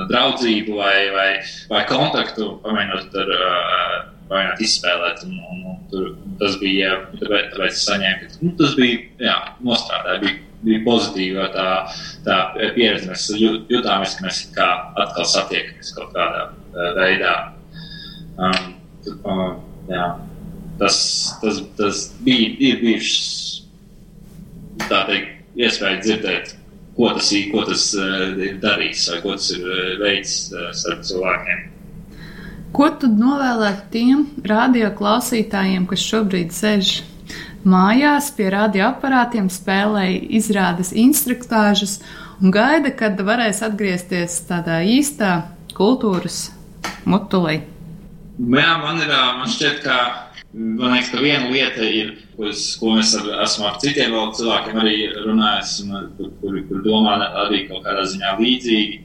draudzību 0.09 0.77
vai, 0.77 0.95
vai, 1.13 1.29
vai 1.69 1.83
kontaktu, 1.89 2.49
pamēģinot 2.63 3.17
ar, 3.21 3.31
uh, 3.35 3.97
pamēģināt 4.29 4.63
izspēlēt. 4.65 5.23
Un, 5.27 5.37
un, 5.51 5.63
un 5.71 5.79
tur, 5.91 6.09
tas 6.41 6.57
bija, 6.61 6.95
tāpēc, 7.19 7.51
tāpēc 7.53 7.79
saņēmu, 7.83 8.29
ka 8.31 8.45
nu, 8.45 8.53
tas 8.59 8.75
bija, 8.79 8.99
jā, 9.27 9.37
nostrādāja, 9.67 10.21
bija, 10.25 10.39
bija 10.65 10.83
pozitīva 10.87 11.49
tā, 11.53 11.67
tā 12.25 12.39
pieredze. 12.75 13.09
Mēs 13.11 13.27
jutāmies, 13.71 14.17
ka 14.17 14.27
mēs 14.27 14.41
kā 14.57 14.69
atkal 15.05 15.29
satiekamies 15.33 15.93
kaut 15.97 16.13
kādā 16.17 16.47
uh, 16.49 16.91
veidā. 16.97 17.35
Um, 18.37 18.73
uh, 19.13 19.47
jā, 19.89 20.11
tas, 20.81 21.01
tas, 21.43 21.61
tas 21.79 22.05
bija, 22.25 22.53
ir 22.71 22.81
bijušas, 22.83 23.25
tā 24.87 25.05
teikt, 25.09 25.35
iespēja 25.57 26.01
dzirdēt 26.03 26.56
ko 26.97 27.13
tas, 27.13 27.31
ko 27.51 27.63
tas 27.67 27.87
uh, 27.97 28.35
ir 28.41 28.57
darījis 28.63 29.07
vai 29.13 29.19
ko 29.23 29.35
tas 29.37 29.51
ir 29.53 29.65
uh, 29.65 29.81
veids 30.01 30.37
uh, 30.51 30.69
starp 30.75 31.05
cilvēkiem. 31.07 31.65
Ko 32.75 32.89
tu 32.99 33.09
novēlētu 33.09 33.85
tiem 33.93 34.25
radio 34.45 34.89
klausītājiem, 34.97 35.87
kas 35.89 36.03
šobrīd 36.03 36.51
sēž 36.53 36.97
mājās 37.67 38.31
pie 38.35 38.49
radioaparātiem, 38.53 39.47
spēlēja 39.51 40.19
izrādes 40.39 40.91
instruktāžas 40.91 41.99
un 42.41 42.53
gaida, 42.53 42.91
kad 42.93 43.19
varēs 43.23 43.63
atgriezties 43.65 44.41
tādā 44.49 44.81
īstā 44.85 45.39
kultūras 45.77 46.47
mutulī? 47.07 47.61
Jā, 48.37 48.73
man 48.83 49.01
ir, 49.01 49.09
man 49.09 49.49
šķiet, 49.49 49.81
ka 49.85 50.26
Man 50.57 50.95
liekas, 50.95 51.11
ka 51.13 51.21
viena 51.21 51.51
lieta 51.51 51.85
ir, 51.85 52.15
uz, 52.41 52.61
ko 52.81 52.95
mēs 52.95 53.11
ar, 53.19 53.27
esam 53.43 53.67
ar 53.69 53.75
citiem 53.81 54.15
cilvēkiem 54.33 54.79
arī 54.81 54.95
runājuši, 55.25 55.83
kur, 56.17 56.31
kur, 56.41 56.55
kur 56.69 56.79
domā 56.85 57.17
arī 57.43 57.67
kaut 57.67 57.83
kādā 57.85 58.05
ziņā 58.09 58.31
līdzīgi, 58.39 59.01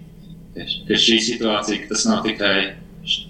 ka 0.89 1.01
šī 1.05 1.19
situācija, 1.27 1.83
ka 1.83 1.93
tas 1.93 2.07
nav 2.09 2.23
tikai 2.25 2.55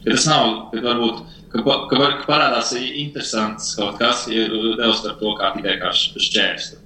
ka 0.04 0.10
tas 0.10 0.26
nav, 0.28 0.50
ka 0.72 0.82
varbūt, 0.84 1.22
ka, 1.52 1.62
ka, 1.64 1.78
ka 1.90 2.26
parādās 2.28 2.72
interesants 2.78 3.72
kaut 3.78 3.98
kas, 4.00 4.26
ja 4.30 4.46
devs 4.78 5.02
par 5.04 5.16
to, 5.20 5.32
kā 5.40 5.52
tikai 5.56 5.78
kā 5.80 5.92
šķērstu. 5.96 6.78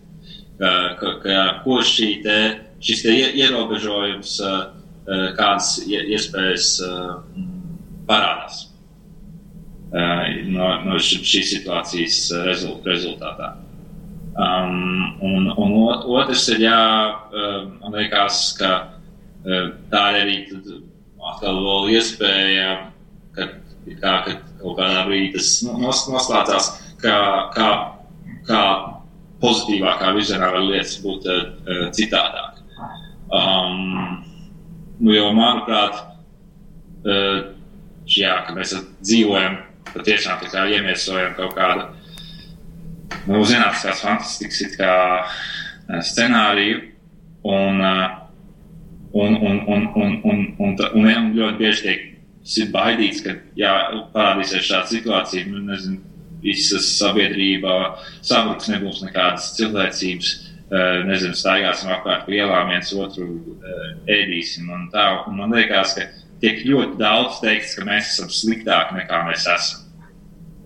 Ka, 0.61 0.71
ka, 1.01 1.13
ka, 1.21 1.41
ko 1.67 1.81
šī 1.85 2.11
te, 2.25 2.39
šis 2.81 3.05
te 3.05 3.19
ierobežojums, 3.43 4.39
kādas 5.37 5.75
iespējas 5.85 6.71
parādās 8.09 8.65
no, 9.93 10.71
no 10.87 10.99
šīs 11.03 11.53
situācijas 11.55 12.19
rezultātā. 12.47 13.55
Um, 14.37 15.15
un, 15.25 15.47
un 15.57 15.77
otrs 16.13 16.49
ir, 16.53 16.67
jā, 16.67 16.81
man 17.81 17.95
liekas, 17.95 18.51
ka 18.59 18.73
tā 19.47 20.03
ir 20.13 20.19
arī 20.25 20.37
atkal 21.31 21.63
vēl 21.63 21.95
iespēja, 21.97 22.69
ka, 23.37 23.49
kā, 23.87 24.13
ka 24.27 24.35
kaut 24.61 24.77
kādā 24.79 25.07
brīdī 25.09 25.33
tas 25.37 25.51
nos, 25.67 26.05
noslēdzās, 26.11 26.69
kā, 27.03 27.17
kā, 27.55 27.71
kā 28.49 28.63
pozitīvākā 29.43 30.13
virzienā 30.17 30.51
var 30.55 30.65
lietas 30.65 30.97
būt 31.05 31.29
uh, 31.31 31.87
citādāk. 31.97 32.63
Um, 33.27 34.23
nu, 35.01 35.13
jo, 35.13 35.31
manuprāt, 35.37 35.99
uh, 37.05 37.53
jā, 38.09 38.37
ka 38.47 38.55
mēs 38.57 38.75
dzīvojam 39.03 39.59
patiešām 39.95 40.43
iemiesojam 40.73 41.35
kaut 41.39 41.55
kādu 41.57 41.87
nu, 43.27 43.43
zinātniskās 43.47 44.03
fantastikas 44.05 44.77
kā, 44.79 44.93
eh, 45.89 46.03
scenāriju. 46.03 46.83
Un, 47.47 47.81
eh, 47.81 48.09
un, 49.13 49.37
un, 49.37 49.61
un, 49.67 49.89
un, 49.95 50.21
un, 50.25 50.55
un, 50.59 50.77
un, 50.95 51.07
un 51.07 51.33
ļoti 51.37 51.59
bieži 51.59 51.83
tiek 51.83 52.73
baidīts, 52.75 53.23
ka 53.25 53.37
jā, 53.59 53.73
parādīsies 54.15 54.67
šāda 54.67 54.91
situācija. 54.91 55.47
Nu, 55.51 55.63
nezinu, 55.67 56.03
visas 56.43 56.89
sabiedrība 56.99 57.97
sabruks, 58.23 58.69
nebūs 58.71 59.03
nekādas 59.07 59.55
cilvēcības. 59.57 60.35
Eh, 60.67 61.01
nezinu, 61.07 61.39
staigāsim 61.39 61.93
apkārt 61.95 62.29
ielām, 62.29 62.73
viens 62.73 62.93
otru 62.93 63.29
ēdīsim. 64.11 64.67
Un 64.75 64.89
tā, 64.91 65.07
un 65.29 65.39
man 65.39 65.55
liekas, 65.55 65.95
ka 65.95 66.09
tiek 66.43 66.63
ļoti 66.67 66.99
daudz 67.01 67.41
teikts, 67.43 67.75
ka 67.79 67.87
mēs 67.89 68.13
esam 68.13 68.31
sliktāki 68.33 69.01
nekā 69.01 69.23
mēs 69.29 69.47
esam. 69.51 69.85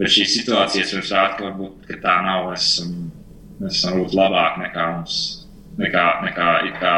Bet 0.01 0.13
šī 0.15 0.27
situācija 0.33 0.87
mums 0.97 1.13
rāda, 1.13 1.37
ka, 1.37 1.49
varbūt, 1.49 1.81
ka 1.89 1.99
tā 2.01 2.17
nav. 2.25 2.51
Mēs 2.51 2.69
esam, 2.71 2.95
mēs 3.61 3.79
esam 3.79 3.99
varbūt 3.99 4.17
labāki 4.17 4.63
nekā 4.65 4.87
mums, 4.95 5.17
nekā, 5.81 6.05
nekā, 6.25 6.49
nekā 6.71 6.95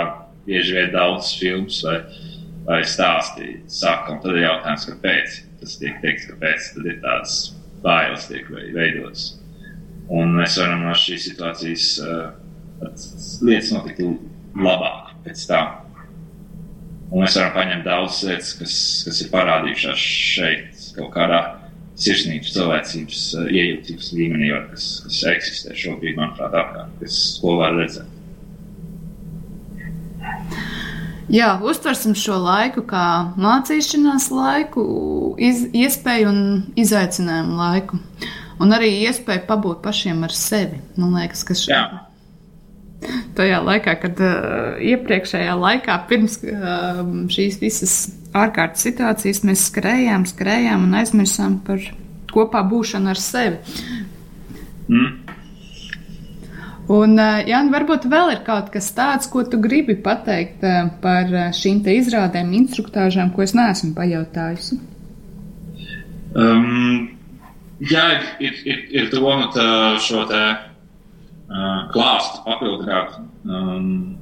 bieži 0.46 0.76
vien 0.76 0.92
daudz 0.94 1.32
filmas 1.38 1.80
vai, 1.86 1.96
vai 2.68 2.80
stāsti 2.86 3.56
saka. 3.66 4.14
Un 4.14 4.22
tad 4.22 4.36
ir 4.36 4.46
jautājums, 4.46 4.86
kāpēc 4.92 5.40
tas 5.62 5.76
tiek 5.82 5.98
teikts, 6.04 6.30
kāpēc 6.30 6.70
tad 6.76 6.88
ir 6.92 7.00
tādas 7.02 7.36
bailes 7.82 8.28
tiek 8.30 8.50
veidotas. 8.52 9.26
Un 10.12 10.34
mēs 10.38 10.58
varam 10.60 10.86
no 10.86 10.94
šīs 10.98 11.28
situācijas 11.30 11.88
uh, 12.02 12.32
lietas 13.42 13.70
notikt 13.74 14.02
labāk 14.58 15.14
pēc 15.26 15.46
tam. 15.50 15.81
Un 17.12 17.20
mēs 17.20 17.34
varam 17.36 17.52
paņemt 17.52 17.84
daudzas 17.84 18.22
lietas, 18.24 18.52
kas, 18.56 18.76
kas 19.04 19.18
ir 19.20 19.28
parādījušās 19.34 20.04
šeit 20.32 20.86
kaut 20.96 21.10
kādā 21.12 21.40
sirsnības, 22.02 22.54
cilvēcības, 22.54 23.20
eh, 23.36 23.50
iejūtības 23.60 24.08
līmenī, 24.16 24.48
kas, 24.70 24.86
kas 25.04 25.18
eksistē 25.34 25.76
šobrīd, 25.76 26.16
manuprāt, 26.16 26.56
apkārt, 26.56 26.94
kas 27.02 27.18
ko 27.42 27.58
var 27.60 27.76
redzēt. 27.76 28.18
Jā, 31.32 31.52
uztversim 31.64 32.16
šo 32.18 32.36
laiku 32.42 32.82
kā 32.88 33.32
mācīšanās 33.40 34.30
laiku, 34.34 34.82
iz, 35.40 35.62
iespēju 35.72 36.28
un 36.28 36.40
izaicinājumu 36.76 37.56
laiku. 37.60 38.00
Un 38.62 38.74
arī 38.74 38.90
iespēju 39.06 39.46
pabūt 39.48 39.80
pašiem 39.84 40.24
ar 40.26 40.34
sevi. 40.36 40.80
Man 40.96 41.14
liekas, 41.16 41.44
ka 41.46 41.56
šī, 41.56 41.78
tajā 43.36 43.60
laikā, 43.64 43.94
kad 44.02 44.20
uh, 44.22 44.76
iepriekšējā 44.92 45.54
laikā, 45.58 45.96
pirms 46.10 46.38
uh, 46.44 47.02
šīs 47.32 47.58
visas 47.62 47.96
ārkārtas 48.36 48.84
situācijas 48.86 49.42
mēs 49.48 49.66
skrējām, 49.70 50.26
skrējām 50.28 50.86
un 50.88 50.96
aizmirsām 51.00 51.58
par 51.66 51.82
kopā 52.32 52.62
būšanu 52.68 53.12
ar 53.12 53.20
sevi. 53.20 53.58
Mm. 54.88 55.18
Un, 56.92 57.14
eh, 57.14 57.44
Jānis, 57.46 57.72
varbūt 57.72 58.08
vēl 58.10 58.32
ir 58.34 58.40
kaut 58.44 58.72
kas 58.74 58.90
tāds, 58.96 59.28
ko 59.30 59.44
tu 59.46 59.60
gribi 59.62 59.94
pateikt 59.94 60.64
par 61.00 61.30
šīm 61.54 61.78
izrādēm, 61.94 62.50
instruktāžām, 62.58 63.30
ko 63.32 63.44
es 63.46 63.54
neesmu 63.54 63.92
pajautājusi. 63.96 64.80
Um, 66.34 67.12
jā, 67.78 68.04
ir, 68.40 68.58
ir, 68.64 68.84
ir 68.90 69.08
doma 69.12 69.48
šo 70.02 70.26
te 70.28 70.42
uh, 71.52 71.86
klāstu 71.92 72.42
papildināt. 72.46 73.16
Um, 73.46 74.18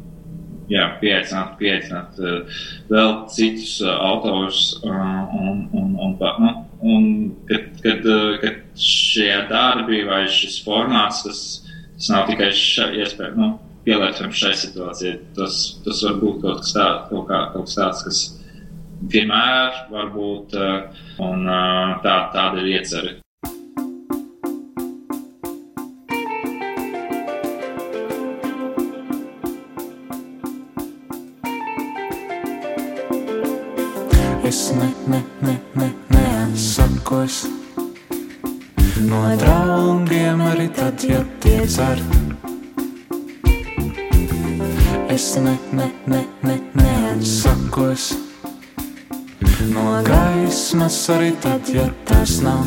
jā, 0.71 0.87
pieaicināt, 1.01 1.57
pieaicināt 1.61 2.19
uh, 2.23 2.61
vēl 2.91 3.15
citus 3.35 3.79
uh, 3.85 3.95
autorus. 4.11 4.63
Uh, 4.85 4.93
un, 5.39 5.65
un, 5.77 5.97
un, 6.07 6.17
nu, 6.45 6.53
un 6.93 7.09
kad, 7.49 7.71
kad, 7.85 8.07
uh, 8.07 8.37
kad 8.43 8.61
šie 8.81 9.33
darbi 9.51 10.05
vai 10.09 10.25
šis 10.31 10.61
formāts, 10.67 11.25
tas, 11.27 11.43
tas 11.97 12.13
nav 12.13 12.29
tikai 12.31 12.51
iespēja, 12.51 13.33
nu, 13.39 13.55
pielietojams 13.87 14.43
šai 14.43 14.53
situācijai. 14.65 15.17
Tas, 15.39 15.63
tas 15.87 16.05
var 16.07 16.21
būt 16.23 16.45
kaut 16.45 16.63
kas, 16.65 16.77
tā, 16.77 16.91
kaut 17.11 17.27
kā, 17.31 17.43
kaut 17.55 17.71
kas 17.71 17.81
tāds, 17.81 18.05
kas 18.07 18.23
vienmēr 19.11 19.85
var 19.91 20.15
būt, 20.15 20.55
uh, 20.59 21.03
un 21.25 21.49
uh, 21.49 21.99
tā, 22.05 22.21
tāda 22.35 22.63
ir 22.63 22.77
iecerēta. 22.77 23.25
Ne, 34.81 34.93
ne, 35.07 35.23
ne, 35.43 35.61
ne, 35.75 35.89
neatsakos 36.09 37.45
no 39.09 39.21
draugiem 39.37 40.41
arī 40.41 40.69
tad, 40.77 41.05
ja 41.05 41.21
tie 41.41 41.67
cer. 41.69 42.01
Es 45.09 45.37
ne, 45.37 45.57
ne, 45.73 45.91
ne, 46.07 46.23
ne, 46.43 46.57
neatsakos 46.81 48.13
no 49.75 50.01
gaismas 50.07 51.01
arī 51.13 51.33
tad, 51.45 51.69
ja 51.75 51.89
tas 52.09 52.39
nav. 52.45 52.65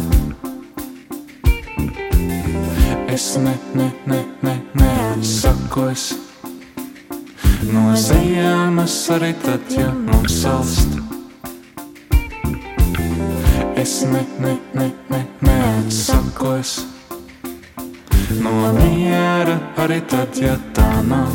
Es 3.13 3.37
ne, 3.37 3.55
ne, 3.73 3.89
ne, 4.05 4.21
ne, 4.41 4.57
neatsakos 4.73 6.11
no 7.73 7.93
ziemas 7.97 8.99
arī 9.17 9.33
tad, 9.45 9.73
ja 9.77 9.89
mums 9.93 10.43
salst. 10.43 11.02
Es 13.83 14.05
ne, 14.05 14.25
ne, 14.39 14.57
ne, 14.73 14.91
ne, 15.09 15.25
neatsakos 15.41 16.85
no 18.39 18.53
miera 18.77 19.57
arī 19.83 19.97
tad, 20.07 20.39
ja 20.39 20.53
tā 20.71 20.87
nav. 21.03 21.33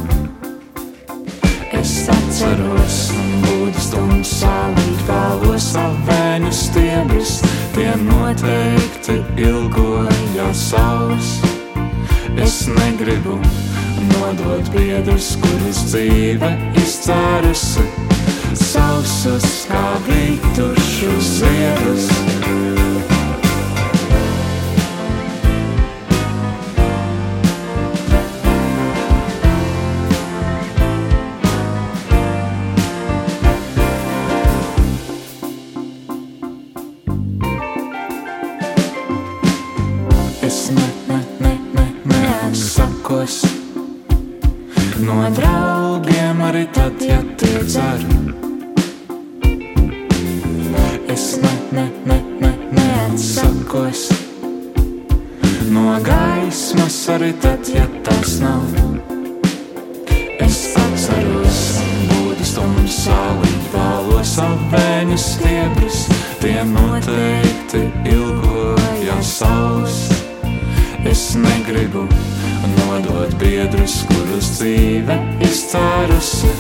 Es 1.77 1.93
atceros, 2.09 2.97
būdas 3.45 3.91
tumsas 3.93 4.33
sālīt 4.41 5.05
vēlos 5.11 5.69
savēņu 5.75 6.55
stiebris, 6.63 7.37
tie 7.77 7.93
noteikti 8.07 9.21
ilgoja 9.45 10.49
savus. 10.57 11.37
Es 12.41 12.63
negribu 12.81 13.37
nodot 14.15 14.73
biedrus, 14.73 15.35
kurus 15.45 15.85
dzīve 15.93 16.55
izcērusi, 16.81 17.85
sausas 18.57 19.67
kā 19.71 19.85
brītušu 20.07 21.17
ziedus. 21.21 22.88
no 55.71 55.99
gaismas, 56.05 56.97
arī 57.13 57.33
tad, 57.43 57.67
ja 57.73 57.85
tās 58.05 58.39
nav. 58.43 58.65
Es 60.45 60.59
atceros, 60.79 61.61
būdas 62.11 62.55
tumsā 62.57 63.19
līdvalos 63.41 64.35
apēņu 64.45 65.19
stiebris, 65.21 66.05
tie 66.43 66.63
noteikti 66.69 67.85
ilgojās 68.13 69.35
saules. 69.41 70.01
Es 71.09 71.33
negribu 71.39 72.07
nodot 72.77 73.35
biedrus, 73.41 74.03
kurus 74.11 74.53
dzīve 74.59 75.19
izcērusi, 75.49 76.53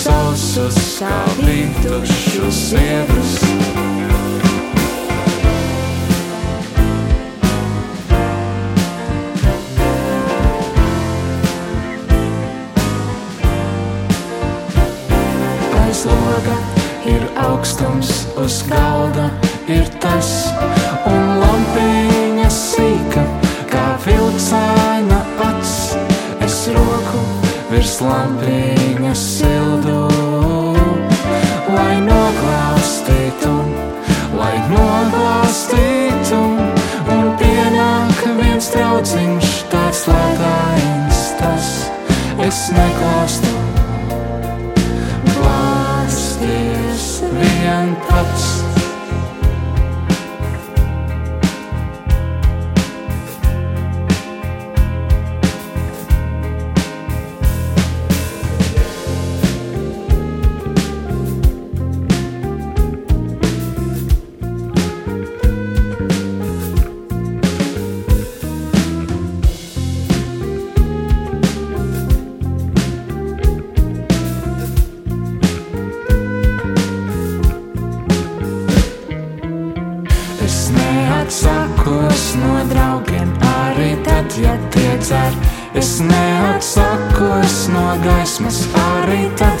sausus 0.00 0.80
kā 1.00 1.18
pītušus 1.42 2.64
siebrus. 2.70 4.03
Uz 18.44 18.62
galda, 18.68 19.30
ir 19.68 19.88
tas, 20.00 20.52
un 20.60 20.73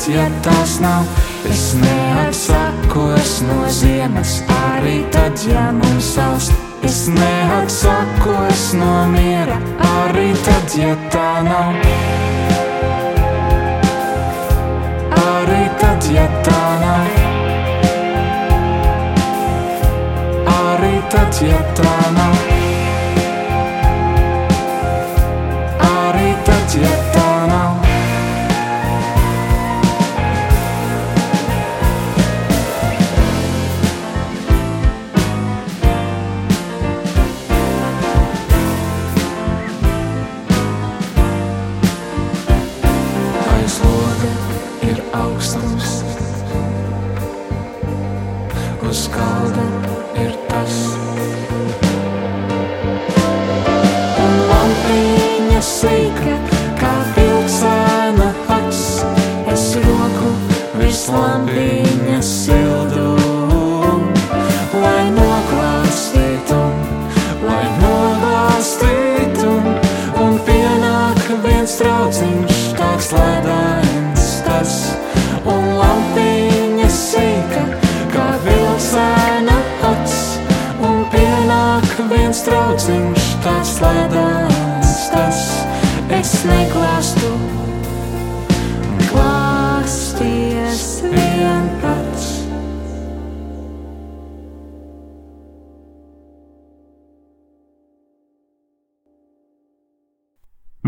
tad, 0.04 0.14
ja 0.14 0.28
tās 0.42 0.80
nav. 0.80 1.04
Es 1.50 1.74
neatsakos 1.74 3.42
no 3.42 3.68
ziemas, 3.68 4.42
arī 4.72 5.04
tad, 5.12 5.38
ja 5.48 5.72
mums 5.72 6.14
saust. 6.14 6.52
Es 6.82 7.08
neatsakos 7.08 8.74
no 8.74 9.06
miera, 9.08 9.58
arī 10.04 10.34
tad, 10.44 10.76
ja 10.76 10.96
tā 11.10 11.42
nav. 11.44 11.74
Arī 15.24 15.68
tad, 15.80 16.10
ja 16.12 16.28
tā 16.44 16.62
nav. 16.84 17.06
Arī 20.60 20.96
tad, 21.10 21.42
ja 21.42 21.60
tā 21.74 21.84
nav. 21.84 21.93
Jēzus 48.94 49.08
kalda 49.10 49.64
ir 50.22 50.36
tas. 50.46 50.76
Lampiņa 54.52 55.66
sīk. 55.66 56.03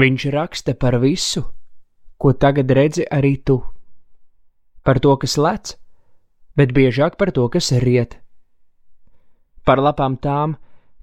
Viņš 0.06 0.24
raksta 0.30 0.76
par 0.78 0.94
visu, 1.02 1.40
ko 2.14 2.30
tagad 2.30 2.70
redzi 2.70 3.02
arī 3.10 3.32
tu. 3.42 3.56
Par 4.86 5.00
to, 5.02 5.16
kas 5.18 5.34
lec, 5.34 5.72
bet 6.54 6.70
biežāk 6.76 7.16
par 7.18 7.32
to, 7.34 7.48
kas 7.50 7.72
riet. 7.82 8.14
Par 9.66 9.82
lapām 9.82 10.14
tām, 10.22 10.54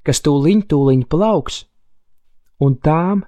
kas 0.07 0.23
tūliņ 0.23 0.61
tūliņ 0.71 1.01
plauks, 1.11 1.57
un 2.63 2.77
tām, 2.79 3.25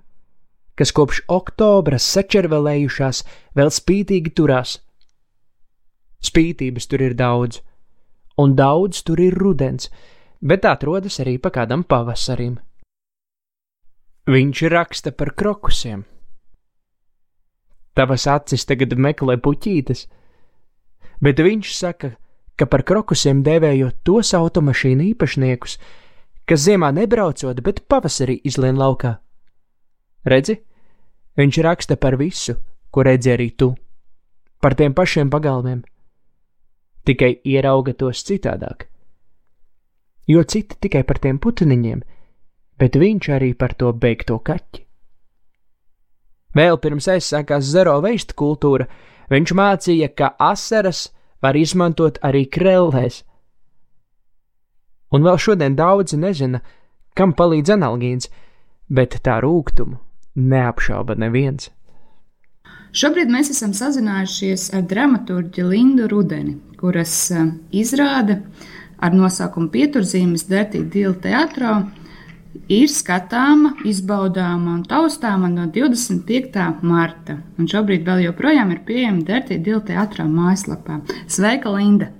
kas 0.80 0.96
kopš 0.96 1.26
oktobra 1.28 2.00
sačervelējušās, 2.00 3.26
vēl 3.60 3.74
spītīgi 3.80 4.32
turās. 4.32 4.78
Spītības 6.24 6.88
tur 6.88 7.04
ir 7.04 7.18
daudz, 7.20 7.60
un 8.40 8.56
daudz 8.56 9.04
tur 9.04 9.20
ir 9.20 9.36
rudens, 9.36 9.92
bet 10.40 10.64
atrodas 10.72 11.20
arī 11.20 11.36
pa 11.36 11.52
kādam 11.52 11.84
pavasarim. 11.84 12.56
Viņš 14.26 14.62
raksta 14.74 15.12
par 15.14 15.36
krokusiem. 15.38 16.00
Tavas 17.94 18.24
acis 18.26 18.66
tagad 18.66 18.96
meklē 18.98 19.36
puķītes, 19.38 20.08
bet 21.22 21.38
viņš 21.46 21.74
saka, 21.78 22.10
ka 22.58 22.66
par 22.66 22.82
krokusiem 22.82 23.44
dēvējot 23.46 24.02
tos 24.02 24.34
automašīnu 24.34 25.06
īpašniekus, 25.12 25.78
kas 26.50 26.66
ziemā 26.66 26.90
nebraucot, 26.98 27.62
bet 27.62 27.84
pavasarī 27.86 28.40
izlien 28.44 28.82
laukā. 28.82 29.14
Redzi, 30.26 30.58
viņš 31.38 31.62
raksta 31.62 32.00
par 32.02 32.18
visu, 32.18 32.58
ko 32.90 33.06
redzi 33.06 33.30
arī 33.30 33.52
tu, 33.54 33.76
par 34.58 34.74
tiem 34.74 34.98
pašiem 34.98 35.30
pagalmiem, 35.30 35.86
tikai 37.06 37.36
ierauga 37.46 37.94
tos 37.94 38.26
citādāk. 38.26 38.90
Jo 40.26 40.42
citi 40.50 40.82
tikai 40.82 41.06
par 41.06 41.22
tiem 41.22 41.38
putniņiem, 41.38 42.02
bet 42.80 42.98
viņš 43.00 43.30
arī 43.36 43.54
par 43.58 43.74
to 43.74 43.92
beigto 43.94 44.40
kaķi. 44.40 44.84
Vēl 46.56 46.80
pirms 46.80 47.08
es 47.12 47.28
sākās 47.34 47.68
zero 47.68 47.98
veista 48.04 48.36
kultūra, 48.38 48.88
viņš 49.32 49.54
mācīja, 49.60 50.10
ka 50.16 50.36
asaras 50.40 51.10
var 51.44 51.58
izmantot 51.60 52.20
arī 52.24 52.46
krellēs. 52.48 53.24
Un 55.12 55.24
vēl 55.24 55.38
šodien 55.40 55.76
daudzi 55.76 56.18
nezina, 56.20 56.62
kam 57.16 57.36
palīdz 57.36 57.76
analgīns, 57.76 58.30
bet 58.90 59.20
tā 59.24 59.40
rūkumu 59.44 60.00
neapšauba 60.36 61.16
neviens. 61.20 61.70
Šobrīd 62.96 63.28
mēs 63.32 63.52
esam 63.52 63.74
sazinājušies 63.76 64.70
ar 64.76 64.86
dramaturģi 64.88 65.64
Lindu 65.68 66.08
Rudeni, 66.08 66.56
kuras 66.80 67.14
eh, 67.36 67.50
izrāda 67.76 68.40
ar 69.04 69.16
nosaukumu 69.16 69.68
Pieturzīmes 69.74 70.48
Dirty 70.48 70.86
Deal 70.92 71.18
teātrā 71.20 71.82
ir 72.72 72.92
skatāma, 72.92 73.74
izbaudāma 73.88 74.76
un 74.78 74.84
taustāma 74.88 75.50
no 75.52 75.68
25. 75.72 76.64
marta. 76.86 77.40
Un 77.60 77.70
šobrīd 77.72 78.06
vēl 78.08 78.26
joprojām 78.28 78.74
ir 78.76 78.84
pieejama 78.88 79.26
Dirty 79.28 79.60
Dilta 79.62 79.94
teātrā 79.94 80.28
mājaslapā. 80.30 81.02
Sveika, 81.28 81.74
Linda! 81.76 82.12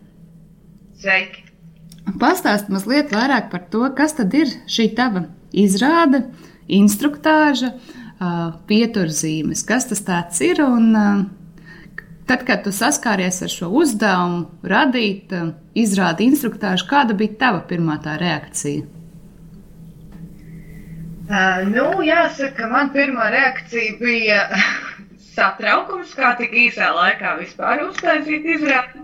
Sveiki! 1.02 1.44
Pastāst 2.22 2.70
mazliet 2.70 3.10
vairāk 3.14 3.50
par 3.52 3.66
to, 3.72 3.86
kas 3.98 4.14
tad 4.18 4.34
ir 4.38 4.52
šī 4.70 4.92
tava 4.98 5.26
izrāde, 5.56 6.28
instruktāža, 6.70 7.74
pieturzīmes, 8.70 9.66
kas 9.66 9.90
tas 9.90 10.06
tāds 10.06 10.46
ir 10.46 10.62
un 10.66 10.94
Tad, 12.26 12.42
kad 12.42 12.64
tu 12.66 12.72
saskāries 12.74 13.38
ar 13.46 13.52
šo 13.54 13.68
uzdevumu, 13.78 14.48
radīt, 14.66 15.30
izrādīt 15.78 16.32
instruktāžu, 16.32 16.88
kāda 16.90 17.14
bija 17.14 17.38
tava 17.44 17.60
pirmā 17.70 18.00
tā 18.02 18.16
reakcija? 18.18 18.95
Uh, 21.26 21.64
nu, 21.74 21.86
jāsaka, 22.06 22.68
man 22.70 22.92
pirmā 22.94 23.32
reakcija 23.34 23.96
bija 23.98 24.44
satraukums, 25.36 26.12
kā 26.14 26.36
tik 26.38 26.54
īsā 26.54 26.92
laikā 26.94 27.32
vispār 27.40 27.82
uztaisīt 27.88 28.46
izrādi. 28.56 29.02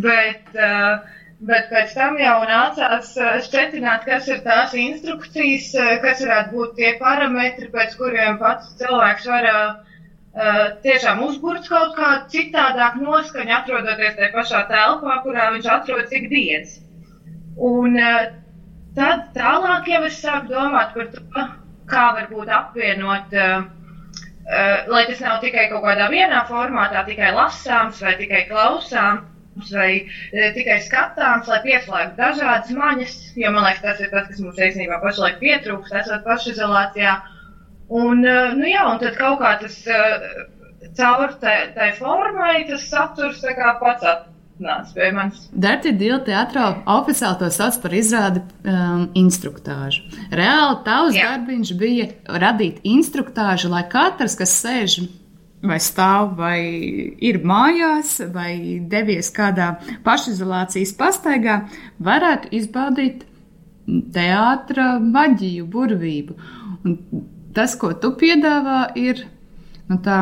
Bet, 0.00 0.48
uh, 0.56 1.04
bet 1.44 1.68
pēc 1.68 1.92
tam 1.98 2.16
jau 2.16 2.38
nācās 2.48 3.12
šķetināt, 3.50 4.08
kas 4.08 4.32
ir 4.32 4.40
tās 4.46 4.72
instrukcijas, 4.80 5.68
kas 6.06 6.24
varētu 6.24 6.56
būt 6.56 6.76
tie 6.80 6.94
parametri, 7.02 7.68
pēc 7.74 7.98
kuriem 8.00 8.40
pats 8.40 8.72
cilvēks 8.80 9.28
var 9.34 9.48
uh, 9.52 9.72
tiešām 10.86 11.20
uzbūrt 11.28 11.68
kaut 11.68 11.92
kādu 12.00 12.32
citādāku 12.32 13.04
noskaņu, 13.04 13.58
atrodoties 13.58 14.16
tajā 14.16 14.32
pašā 14.38 14.64
telpā, 14.72 15.20
kurā 15.26 15.50
viņš 15.58 15.68
atrodas 15.76 16.16
ikdienas. 16.16 16.78
Un 17.60 18.00
uh, 18.00 18.30
tad 18.96 19.28
tālāk 19.36 19.88
jau 19.92 20.02
es 20.08 20.20
sāku 20.22 20.52
domāt 20.52 20.94
par 20.96 21.10
to, 21.14 21.44
kā 21.90 22.04
varbūt 22.18 22.52
apvienot, 22.52 23.34
uh, 23.34 23.66
uh, 24.46 24.88
lai 24.92 25.04
tas 25.10 25.20
nav 25.24 25.42
tikai 25.44 25.68
kaut 25.72 25.84
kādā 25.86 26.08
vienā 26.12 26.44
formātā, 26.48 27.04
tikai 27.08 27.34
lasāms 27.36 28.02
vai 28.04 28.16
tikai 28.20 28.46
klausāms. 28.50 29.28
Vai 29.68 30.06
e, 30.32 30.46
tikai 30.56 30.78
skatāms, 30.80 31.44
lai 31.44 31.58
pieslēgtu 31.60 32.16
dažādas 32.16 32.70
maņas, 32.72 33.16
jo 33.36 33.50
man 33.52 33.66
liekas, 33.66 33.82
tas 33.84 33.98
ir 34.00 34.08
tas, 34.08 34.30
kas 34.30 34.38
mums 34.40 34.56
īstenībā 34.56 34.96
pašlaik 35.02 35.36
pietrūkst, 35.42 35.92
esot 36.00 36.24
pašizolācijā. 36.24 37.18
Un, 37.92 38.24
uh, 38.24 38.54
nu 38.56 38.70
jā, 38.70 38.86
un 38.88 39.02
tad 39.02 39.18
kaut 39.20 39.42
kā 39.42 39.50
tas 39.60 39.76
uh, 39.92 40.24
caur 40.96 41.36
tai, 41.42 41.90
formai, 41.98 42.64
tas 42.70 42.88
saturs 42.88 43.44
pats 43.82 44.08
pie 44.94 45.08
manis. 45.14 45.46
Darti 45.52 45.92
Dīla 45.98 46.20
teātrā 46.26 46.66
oficiāli 46.94 47.40
to 47.40 47.50
sauc 47.54 47.78
par 47.82 47.96
izrādi 47.96 48.42
um, 48.42 49.08
instruktāžu. 49.18 50.04
Reāli 50.32 50.78
tavs 50.86 51.18
Jā. 51.18 51.32
darbiņš 51.32 51.74
bija 51.80 52.08
radīt 52.42 52.80
instruktāžu, 52.88 53.72
lai 53.72 53.84
katrs, 53.92 54.38
kas 54.38 54.54
sēž 54.62 55.00
vai 55.62 55.78
stāv, 55.82 56.32
vai 56.38 56.58
ir 57.22 57.38
mājās, 57.46 58.16
vai 58.34 58.80
devies 58.90 59.30
kādā 59.34 59.76
pašizolācijas 60.06 60.94
pastaigā, 60.98 61.60
varētu 62.02 62.50
izbaudīt 62.58 63.22
teātra 63.86 64.96
maģiju, 65.02 65.68
burvību. 65.70 66.36
Un 66.82 66.98
tas, 67.54 67.76
ko 67.78 67.92
tu 67.94 68.12
piedāvā, 68.18 68.84
ir 68.98 69.24
nu, 69.90 69.98
tā 70.02 70.18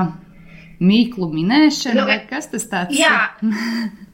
mīklu 0.81 1.29
minēšana, 1.33 2.00
nu, 2.00 2.07
vai 2.09 2.20
kas 2.29 2.50
tas 2.53 2.68
tāds 2.70 2.96
jā. 3.00 3.16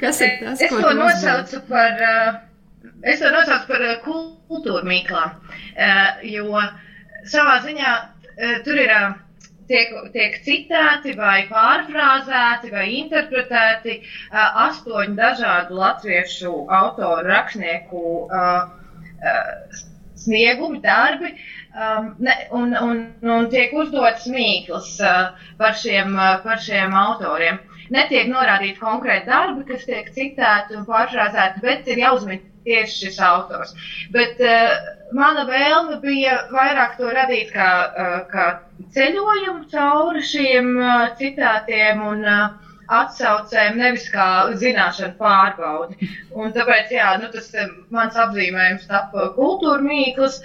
Kas 0.00 0.20
ir 0.24 0.36
tas, 0.40 0.60
es 0.60 0.70
ko 0.72 0.80
to 0.82 0.92
nosaucu 0.96 1.62
par? 1.68 2.02
Uh, 2.08 2.90
es 3.02 3.20
to 3.20 3.30
nosaucu 3.34 3.70
par 3.70 3.84
uh, 3.84 3.96
kultūra 4.04 4.84
mīklām, 4.88 5.34
uh, 5.36 6.22
jo 6.24 6.62
savā 7.28 7.58
ziņā 7.64 7.94
tur 8.64 8.78
ir 8.78 8.92
tiek, 9.68 9.94
tiek 10.14 10.36
citēti 10.46 11.16
vai 11.18 11.42
pārfrāzēti 11.50 12.70
vai 12.70 12.84
interpretēti 13.00 13.96
astoņu 14.30 15.16
dažādu 15.18 15.80
latviešu 15.80 16.52
autoru 16.70 17.26
rakstnieku 17.26 18.04
sniegumi, 20.18 20.80
darbi. 20.82 21.34
Um, 21.78 22.14
ne, 22.18 22.34
un, 22.50 22.72
un, 22.74 23.02
un 23.22 23.48
tiek 23.52 23.74
uzdots 23.76 24.24
mīklas 24.32 24.96
uh, 25.04 25.44
par, 25.60 25.76
šiem, 25.78 26.16
uh, 26.16 26.40
par 26.42 26.58
šiem 26.64 26.94
autoriem 26.96 27.60
netiek 27.94 28.28
norādīti 28.30 28.80
konkrēti 28.80 29.30
darbi, 29.30 29.64
kas 29.68 29.86
tiek 29.88 30.12
citēti 30.14 30.78
un 30.78 30.86
pārfrāzēti, 30.88 31.64
bet 31.64 31.88
ir 31.88 32.04
jāuzmin 32.04 32.44
tieši 32.68 33.04
šis 33.04 33.18
autors. 33.24 33.74
Bet 34.14 34.40
uh, 34.44 34.76
mana 35.16 35.46
vēlme 35.48 36.00
bija 36.04 36.38
vairāk 36.52 36.96
to 37.00 37.10
radīt 37.16 37.52
kā, 37.54 37.72
uh, 37.88 38.16
kā 38.32 38.48
ceļojumu 38.96 39.68
cauri 39.72 40.24
šiem 40.24 40.72
uh, 40.76 41.04
citātiem 41.20 42.02
un 42.12 42.24
uh, 42.26 42.48
atsaucēm, 42.88 43.76
nevis 43.80 44.06
kā 44.12 44.26
zināšanu 44.60 45.16
pārbaudi. 45.20 46.08
Un 46.32 46.54
tāpēc, 46.56 46.92
jā, 46.96 47.10
nu, 47.20 47.28
tas 47.34 47.50
mans 47.92 48.16
apzīmējums 48.16 48.86
tapa 48.88 49.28
kultūra 49.36 49.84
mīklas, 49.84 50.38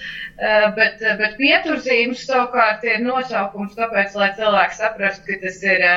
bet, 0.76 1.00
bet 1.22 1.38
pieturzīmes 1.40 2.26
savukārt 2.28 2.84
ir 2.90 3.00
nosaukums, 3.06 3.78
tāpēc, 3.80 4.18
lai 4.20 4.34
cilvēks 4.36 4.84
saprastu, 4.84 5.30
ka 5.30 5.40
tas 5.46 5.62
ir 5.64 5.88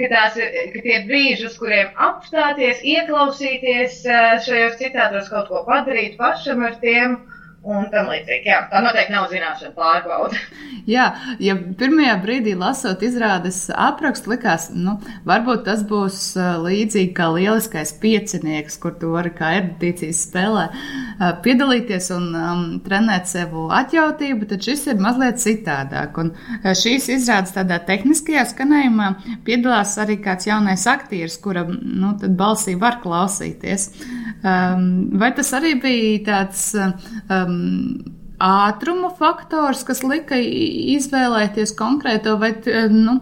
ka, 0.00 0.10
tās, 0.12 0.38
ka 0.74 0.84
tie 0.84 1.00
brīži, 1.08 1.48
uz 1.50 1.58
kuriem 1.60 1.90
apstāties, 2.08 2.84
ieklausīties 2.94 4.00
eh, 4.08 4.30
šajos 4.46 4.78
citātos, 4.80 5.28
kaut 5.32 5.50
ko 5.52 5.64
padarīt 5.68 6.16
pašam 6.20 6.64
ar 6.68 6.80
tiem. 6.84 7.20
Un 7.60 7.90
tam 7.92 8.06
līdzīgi, 8.08 8.48
jā, 8.48 8.62
tā 8.70 8.80
noteikti 8.80 9.12
nav 9.12 9.26
zināšana 9.28 9.74
pārbauda. 9.76 10.38
Jā, 10.88 11.10
ja 11.44 11.52
pirmajā 11.76 12.14
brīdī 12.22 12.54
lasot 12.56 13.02
izrādes 13.04 13.58
aprakstu, 13.68 14.32
likās, 14.32 14.70
nu, 14.72 14.94
varbūt 15.28 15.66
tas 15.66 15.82
būs 15.84 16.22
līdzīgi 16.64 17.12
kā 17.18 17.28
lieliskais 17.34 17.92
piecinieks, 18.00 18.80
kur 18.80 18.96
tu 18.96 19.12
vari 19.12 19.34
kā 19.36 19.52
erudīcijas 19.58 20.22
spēlē 20.24 20.64
piedalīties 21.44 22.08
un 22.14 22.28
um, 22.32 22.62
trenēt 22.84 23.28
sevu 23.28 23.66
atjautību, 23.76 24.48
tad 24.50 24.64
šis 24.64 24.86
ir 24.92 25.00
mazliet 25.02 25.40
citādāk. 25.42 26.16
Un 26.22 26.32
šīs 26.64 27.10
izrādes 27.16 27.52
tādā 27.56 27.80
tehniskajā 27.88 28.46
skanējumā 28.54 29.10
piedalās 29.46 29.96
arī 30.00 30.16
kāds 30.24 30.48
jaunais 30.48 30.86
aktieris, 30.88 31.36
kura, 31.42 31.66
nu, 31.68 32.14
balsī 32.38 32.76
var 32.80 33.00
klausīties. 33.04 33.90
Um, 34.40 35.10
vai 35.20 35.34
tas 35.36 35.52
arī 35.56 35.74
bija 35.82 36.22
tāds 36.30 36.70
um, 36.78 37.60
ātruma 38.40 39.10
faktors, 39.18 39.84
kas 39.84 40.00
lika 40.00 40.38
izvēlēties 40.40 41.74
konkrēto 41.76 42.38
vai 42.40 42.54
nu, 42.88 43.18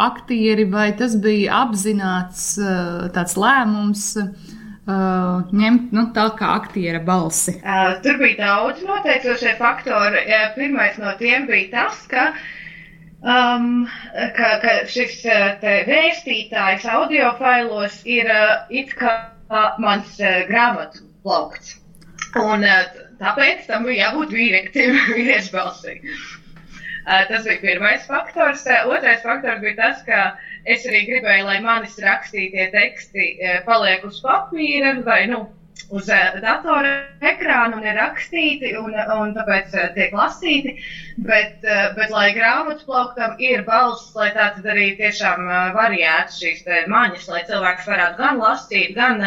aktieri, 0.00 0.64
vai 0.72 0.88
tas 0.96 1.18
bija 1.20 1.60
apzināts 1.66 2.54
tāds 3.12 3.36
lēmums. 3.36 4.08
Uh, 4.22 4.51
ņemt 4.86 5.92
nu, 5.94 6.08
tā 6.14 6.24
kā 6.38 6.56
aktiera 6.58 6.98
balsi. 6.98 7.54
Uh, 7.62 8.00
tur 8.02 8.18
bija 8.18 8.38
daudz 8.40 8.82
noteicošie 8.82 9.54
faktori. 9.58 10.24
Uh, 10.26 10.48
pirmais 10.56 10.98
no 10.98 11.12
tiem 11.18 11.46
bija 11.46 11.70
tas, 11.70 12.00
ka, 12.10 12.32
um, 13.22 13.86
ka, 14.34 14.58
ka 14.64 14.74
šis 14.90 15.22
vēstītājs 15.62 16.88
audio 16.90 17.30
failos 17.38 18.02
ir 18.04 18.26
uh, 18.26 18.66
it 18.70 18.94
kā 18.98 19.30
mans 19.78 20.18
uh, 20.18 20.42
grāmatu 20.50 21.06
plaukts. 21.22 21.78
Un 22.42 22.64
uh, 22.64 22.86
tāpēc 23.20 23.66
tam 23.68 23.86
bija 23.86 24.08
jābūt 24.08 24.34
vīriektim, 24.34 24.98
vīriešu 25.14 25.54
balsī. 25.54 26.00
Uh, 27.02 27.22
tas 27.28 27.44
bija 27.46 27.60
pirmais 27.62 28.06
faktors. 28.06 28.66
Uh, 28.66 28.90
otrais 28.96 29.22
faktors 29.22 29.62
bija 29.62 29.78
tas, 29.78 30.02
ka 30.06 30.32
es 30.64 30.84
arī 30.86 31.02
gribēju, 31.08 31.46
lai 31.48 31.58
manis 31.64 31.98
rakstītie 32.02 32.68
teksti 32.74 33.26
uh, 33.34 33.58
paliek 33.66 34.04
uz 34.06 34.20
papīra 34.22 34.94
vai 35.06 35.24
nu, 35.30 35.44
uz 35.90 36.10
uh, 36.12 36.36
datora 36.42 36.92
ekrāna 37.32 37.78
un 37.78 37.86
ir 37.86 37.96
rakstīti, 37.98 38.74
un, 38.78 38.94
un 39.16 39.32
tāpēc 39.36 39.74
uh, 39.74 39.88
tiek 39.96 40.14
lasīti. 40.16 40.76
Bet, 41.22 41.60
bet 41.96 42.08
lai 42.08 42.30
grāmatas 42.32 42.86
plauktam 42.88 43.34
ir 43.42 43.66
balss, 43.66 44.14
lai 44.16 44.30
tā 44.32 44.46
tad 44.54 44.68
arī 44.72 44.94
tiešām 44.96 45.44
variētu 45.76 46.38
šīs 46.38 46.62
maņas, 46.88 47.26
lai 47.28 47.42
cilvēks 47.50 47.90
varētu 47.90 48.16
gan 48.22 48.40
lasīt, 48.40 48.94
gan 48.96 49.20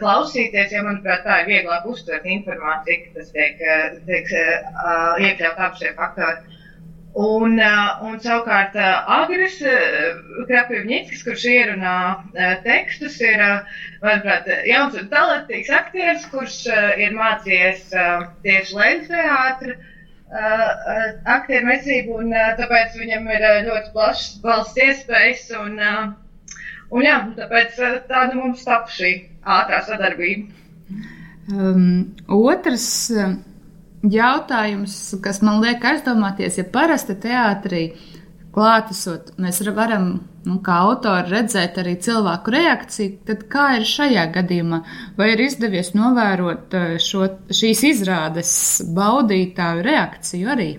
klausīties, 0.00 0.74
jo, 0.74 0.82
manuprāt, 0.82 1.22
tā 1.22 1.36
ir 1.44 1.52
vieglāk 1.52 1.86
uztvert 1.86 2.26
informāciju, 2.26 3.04
ka 3.04 3.20
tas 3.20 3.30
tiek, 3.30 3.62
tiek 4.10 4.32
iekļaut 5.28 5.62
ap 5.68 5.78
šie 5.78 5.94
faktori. 5.94 6.57
Un, 7.16 7.56
uh, 7.58 8.02
un 8.04 8.18
savukārt 8.20 8.76
uh, 8.76 9.08
Agris 9.10 9.56
Krapivņickis, 10.48 11.22
kurš 11.24 11.46
ierunā 11.50 11.94
tekstus, 12.66 13.16
ir, 13.24 13.40
manuprāt, 14.02 14.46
jauns 14.68 14.98
un 15.00 15.08
talantīgs 15.10 15.72
aktieris, 15.72 16.26
kurš 16.30 16.58
ir 17.00 17.16
mācījies 17.16 17.88
tieši 18.44 18.76
Leļu 18.76 19.08
teātru 19.08 19.78
aktieru 20.28 21.70
mesību, 21.70 22.18
un 22.20 22.34
tāpēc 22.60 22.98
viņam 23.00 23.30
ir 23.32 23.46
ļoti 23.64 23.92
plašs 23.94 24.26
balss 24.44 24.76
iespējas, 24.76 25.46
un, 25.56 25.80
un 26.92 27.06
jā, 27.06 27.16
tāpēc 27.40 27.80
tāda 28.10 28.36
mums 28.36 28.66
tap 28.68 28.92
šī 28.92 29.14
ātrā 29.48 29.80
sadarbība. 29.88 30.52
Um, 31.48 32.12
otrs 32.28 33.08
jautājums, 34.02 34.94
kas 35.24 35.42
man 35.42 35.62
liek 35.62 35.84
aizdomāties, 35.84 36.58
ja 36.60 36.64
parasti 36.72 37.16
teātrī 37.18 37.82
klātesot, 38.54 39.34
mēs 39.38 39.60
varam, 39.74 40.08
nu, 40.46 40.58
kā 40.64 40.78
autori, 40.88 41.30
redzēt 41.30 41.78
arī 41.82 41.94
cilvēku 42.02 42.54
reakciju. 42.54 43.16
Tad 43.28 43.44
kā 43.52 43.68
ir 43.78 43.86
šajā 43.86 44.24
gadījumā? 44.34 44.80
Vai 45.18 45.32
ir 45.34 45.44
izdevies 45.44 45.92
novērot 45.94 46.74
šo, 47.04 47.28
šīs 47.54 47.84
izrādes 47.92 48.52
baudītāju 48.96 49.84
reakciju 49.86 50.54
arī? 50.56 50.70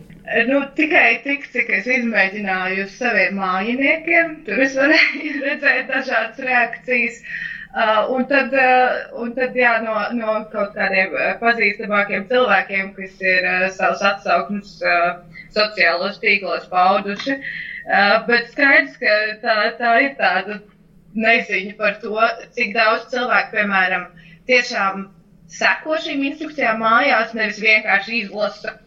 Nu, 0.46 0.60
tikai 0.78 1.22
tik, 1.24 1.48
cik 1.50 1.72
es 1.80 1.88
izmēģināju 1.90 2.84
uz 2.86 2.98
saviem 3.00 3.40
mājiniekiem, 3.42 4.36
tur 4.46 4.62
es 4.66 4.76
varēju 4.78 5.40
redzēt 5.48 5.88
dažādas 5.90 6.44
reakcijas. 6.46 7.24
Uh, 7.24 7.59
un, 8.16 8.26
tad, 8.30 8.54
uh, 8.54 9.20
un 9.22 9.34
tad, 9.38 9.58
jā, 9.58 9.76
no, 9.86 9.96
no 10.18 10.38
kaut 10.54 10.74
kādiem 10.78 11.14
uh, 11.14 11.34
pazīstamākiem 11.42 12.26
cilvēkiem, 12.32 12.94
kas 12.98 13.22
ir 13.22 13.46
uh, 13.50 13.68
savus 13.76 14.02
atsauksmes 14.12 14.74
uh, 14.82 15.22
sociālos 15.56 16.18
tīklos 16.24 16.66
pauduši. 16.72 17.38
Uh, 17.90 18.18
bet 18.26 18.50
skaidrs, 18.54 18.98
ka 19.02 19.16
tā, 19.44 19.60
tā 19.78 19.94
ir 20.08 20.18
tāda 20.20 20.60
neziņa 21.18 21.78
par 21.78 21.98
to, 22.02 22.18
cik 22.58 22.76
daudz 22.78 23.08
cilvēku, 23.14 23.56
piemēram, 23.58 24.10
tiešām 24.50 25.08
seko 25.50 25.98
šīm 26.02 26.28
instrukcijām 26.32 26.82
mājās, 26.86 27.34
nevis 27.38 27.62
vienkārši 27.62 28.24
izlasa 28.26 28.78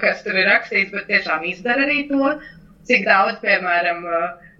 kas 0.00 0.22
tur 0.24 0.36
ir 0.38 0.48
rakstīts, 0.48 0.92
bet 0.92 1.08
tiešām 1.08 1.44
izdara 1.48 1.86
arī 1.86 2.06
to. 2.08 2.32
Cik 2.88 3.04
daudz, 3.04 3.38
piemēram, 3.42 4.06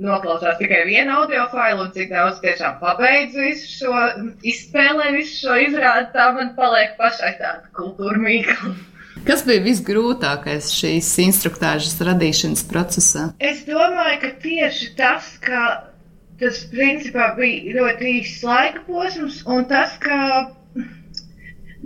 noklausās 0.02 0.58
tikai 0.61 0.84
vienu 0.87 1.14
audio 1.20 1.46
failu, 1.52 1.87
un 1.87 1.94
cik 1.94 2.12
daudz 2.12 2.38
tiešām 2.42 2.78
pabeidz 2.82 3.34
visu 3.38 3.70
šo, 3.80 4.04
izspēlē 4.46 5.11
visu 5.16 5.42
šo 5.42 5.58
izrādi, 5.66 6.12
tā 6.14 6.30
man 6.37 6.54
paliek 6.58 6.94
pašai 7.00 7.34
tāda 7.40 7.66
kultūra 7.76 8.20
mīkla. 8.22 8.76
Kas 9.26 9.42
bija 9.44 9.64
visgrūtākais 9.64 10.70
šīs 10.78 11.11
instruktāžas 11.24 11.98
radīšanas 12.06 12.62
procesā? 12.70 13.24
Es 13.42 13.64
domāju, 13.66 14.20
ka 14.22 14.30
tieši 14.44 14.92
tas, 14.98 15.32
ka 15.42 15.64
tas 16.38 16.62
principā 16.70 17.32
bija 17.37 17.74
ļoti 17.80 18.14
īsts 18.20 18.46
laika 18.46 18.84
posms, 18.87 19.42
un 19.50 19.66
tas, 19.68 19.98
ka 20.00 20.54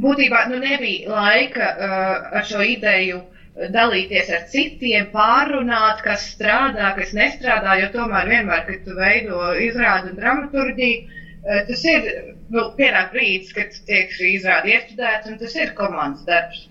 būtībā 0.03 0.47
nu, 0.53 0.61
nebija 0.61 1.09
laika 1.09 1.73
uh, 1.73 2.33
ar 2.39 2.49
šo 2.49 2.63
ideju 2.77 3.23
dalīties 3.55 4.31
ar 4.33 4.45
citiem, 4.53 5.09
pārunāt, 5.13 6.01
kas 6.05 6.25
strādā, 6.35 6.93
kas 6.97 7.13
nestrādā, 7.17 7.75
jo 7.83 7.91
tomēr 7.97 8.31
vienmēr, 8.31 8.63
kad 8.69 8.85
tu 8.87 8.97
veido 8.97 9.51
izrādi 9.67 10.13
un 10.13 10.17
dramaturģiju, 10.21 11.03
uh, 11.03 11.59
tas 11.69 11.85
ir, 11.93 12.09
nu, 12.55 12.65
pienāk 12.79 13.13
brīdis, 13.13 13.53
kad 13.57 13.77
tiek 13.91 14.13
šī 14.17 14.31
izrāda 14.39 14.73
iestudēts, 14.73 15.29
un 15.33 15.39
tas 15.43 15.57
ir 15.61 15.75
komandas 15.79 16.25
darbs. 16.29 16.65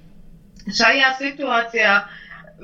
Šajā 0.78 1.14
situācijā 1.20 1.94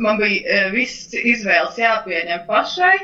man 0.01 0.19
bija 0.21 0.41
uh, 0.63 0.71
viss 0.73 1.13
izvēles 1.17 1.77
jāpieņem 1.81 2.45
pašai, 2.49 2.95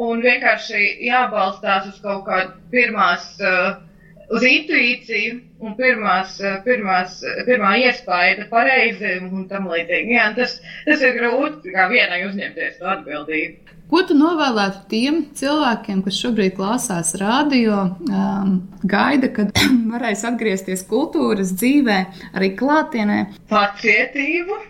un 0.00 0.20
vienkārši 0.24 0.84
jābalstās 1.08 1.88
uz 1.94 2.02
kaut 2.04 2.26
kādu 2.28 2.52
pirmās 2.72 3.32
uh, 3.40 3.80
uz 4.30 4.44
intuīciju 4.46 5.38
un 5.64 5.74
pirmās, 5.78 6.38
eh, 6.40 6.60
pirmās, 6.66 7.20
eh, 7.24 7.42
pirmā 7.48 7.74
iespēja 7.82 8.46
pareizi 8.50 9.16
un 9.26 9.48
tam 9.50 9.68
līdzīgi. 9.70 10.14
Jā, 10.16 10.30
tas, 10.36 10.60
tas 10.86 11.02
ir 11.02 11.18
grūti 11.18 11.74
kā 11.74 11.88
vienai 11.90 12.22
uzņemties 12.28 12.78
to 12.78 12.90
atbildību. 12.94 13.76
Ko 13.90 14.04
tu 14.06 14.14
novēlētu 14.14 14.84
tiem 14.86 15.16
cilvēkiem, 15.34 16.04
kas 16.04 16.18
šobrīd 16.22 16.54
klausās 16.54 17.10
radio, 17.18 17.96
um, 18.06 18.52
gaida, 18.86 19.32
kad 19.34 19.50
varēs 19.92 20.22
atgriezties 20.28 20.86
kultūras 20.86 21.50
dzīvē, 21.58 21.98
arī 22.38 22.52
klātienē? 22.60 23.24
Pacietību, 23.50 24.60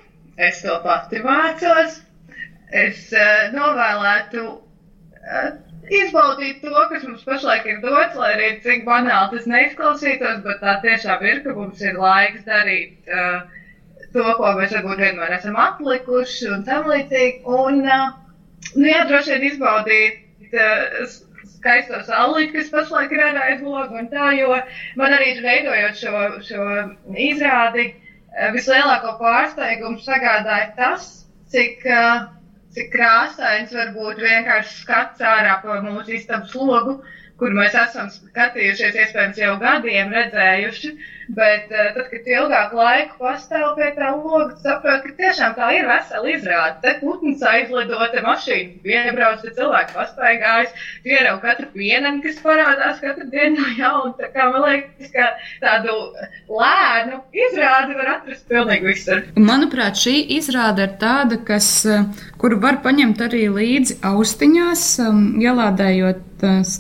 es 0.41 0.63
to 0.65 0.79
pati 0.87 1.21
mācos. 1.21 2.01
Es 2.71 3.11
uh, 3.13 3.51
novēlētu 3.53 4.47
uh, 4.47 5.53
izbaudīt 5.91 6.61
to, 6.65 6.75
kas 6.91 7.07
mums 7.07 7.25
pašlaik 7.27 7.67
ir 7.69 7.81
dots, 7.83 8.19
lai 8.19 8.33
arī 8.37 8.51
cik 8.65 8.85
banāli 8.87 9.37
tas 9.37 9.49
neizklausītos, 9.51 10.43
bet 10.45 10.61
tā 10.63 10.77
tiešām 10.85 11.25
ir, 11.27 11.41
ka 11.47 11.55
mums 11.57 11.83
ir 11.83 11.99
laiks 12.01 12.45
darīt 12.47 13.11
uh, 13.11 13.41
to, 14.15 14.27
ko 14.39 14.53
mēs 14.59 14.75
varbūt 14.77 15.03
vienmēr 15.05 15.35
esam 15.39 15.59
atlikuši 15.61 16.51
un 16.55 16.65
tam 16.69 16.89
līdzīgi. 16.91 17.43
Un, 17.47 17.83
uh, 17.87 18.07
nu, 18.77 18.87
jā, 18.87 19.05
droši 19.11 19.37
vien 19.37 19.49
izbaudīt 19.51 20.55
uh, 20.55 21.19
skaisto 21.57 22.03
sauli, 22.07 22.51
kas 22.55 22.73
pašlaik 22.73 23.13
ir 23.15 23.25
ārā 23.27 23.49
aiz 23.53 23.65
logu 23.65 23.99
un 24.01 24.11
tā, 24.13 24.31
jo 24.39 24.55
man 25.01 25.17
arī 25.17 25.35
veidojot 25.45 25.99
šo, 26.01 26.27
šo 26.47 26.69
izrādi, 27.31 27.91
uh, 27.93 28.51
vislielāko 28.57 29.17
pārsteigumu 29.21 29.99
sagādāja 30.07 30.71
tas, 30.79 31.11
cik 31.51 31.83
uh, 31.91 32.29
cik 32.77 32.91
krāsains 32.95 33.73
var 33.77 33.89
būt 33.97 34.21
vienkārši 34.25 34.77
skats 34.83 35.25
ārā 35.33 35.57
pa 35.65 35.79
mūsu 35.87 36.15
istabas 36.19 36.55
logu, 36.55 36.97
kur 37.41 37.57
mēs 37.57 37.77
esam 37.83 38.11
skatījušies 38.15 38.99
iespējams 39.05 39.41
jau 39.43 39.55
gadiem, 39.63 40.13
redzējuši. 40.19 40.93
Bet 41.37 41.71
uh, 41.71 41.91
tad, 41.95 42.07
kad 42.11 42.27
ilgāku 42.27 42.79
laiku 42.79 43.19
pastāv 43.23 43.77
pie 43.77 43.91
tā 43.95 44.11
loga, 44.17 44.57
saprot, 44.65 45.05
ka 45.05 45.13
tiešām 45.19 45.55
tā 45.59 45.69
ir 45.77 45.87
vesela 45.87 46.33
izrāde. 46.33 46.79
Te 46.83 46.95
putns 46.99 47.45
aizlido, 47.47 47.99
te 48.11 48.23
mašīna 48.25 48.81
piebrauc, 48.85 49.45
te 49.45 49.53
cilvēki 49.55 49.95
pastaigājas, 49.95 50.73
pierau 51.05 51.37
katru 51.43 51.69
pienam, 51.75 52.19
kas 52.25 52.41
parādās 52.43 52.99
katru 53.05 53.29
dienu 53.31 53.61
no 53.61 53.75
jauna. 53.79 54.15
Tā 54.19 54.31
kā 54.35 54.49
man 54.51 54.67
liekas, 54.67 55.13
ka 55.15 55.29
tādu 55.63 55.95
lēnu 56.51 57.21
izrādi 57.47 57.99
var 58.01 58.11
atrast 58.17 58.49
pilnīgi 58.51 58.91
visur. 58.91 59.23
Manuprāt, 59.39 60.01
šī 60.01 60.17
izrāde 60.41 60.89
ir 60.89 60.97
tāda, 61.03 61.39
kas, 61.47 61.71
eh, 61.87 62.09
kuru 62.43 62.59
var 62.65 62.81
paņemt 62.83 63.23
arī 63.29 63.45
līdzi 63.55 64.01
austiņās, 64.11 64.89
um, 65.07 65.23
ielādējot 65.41 66.27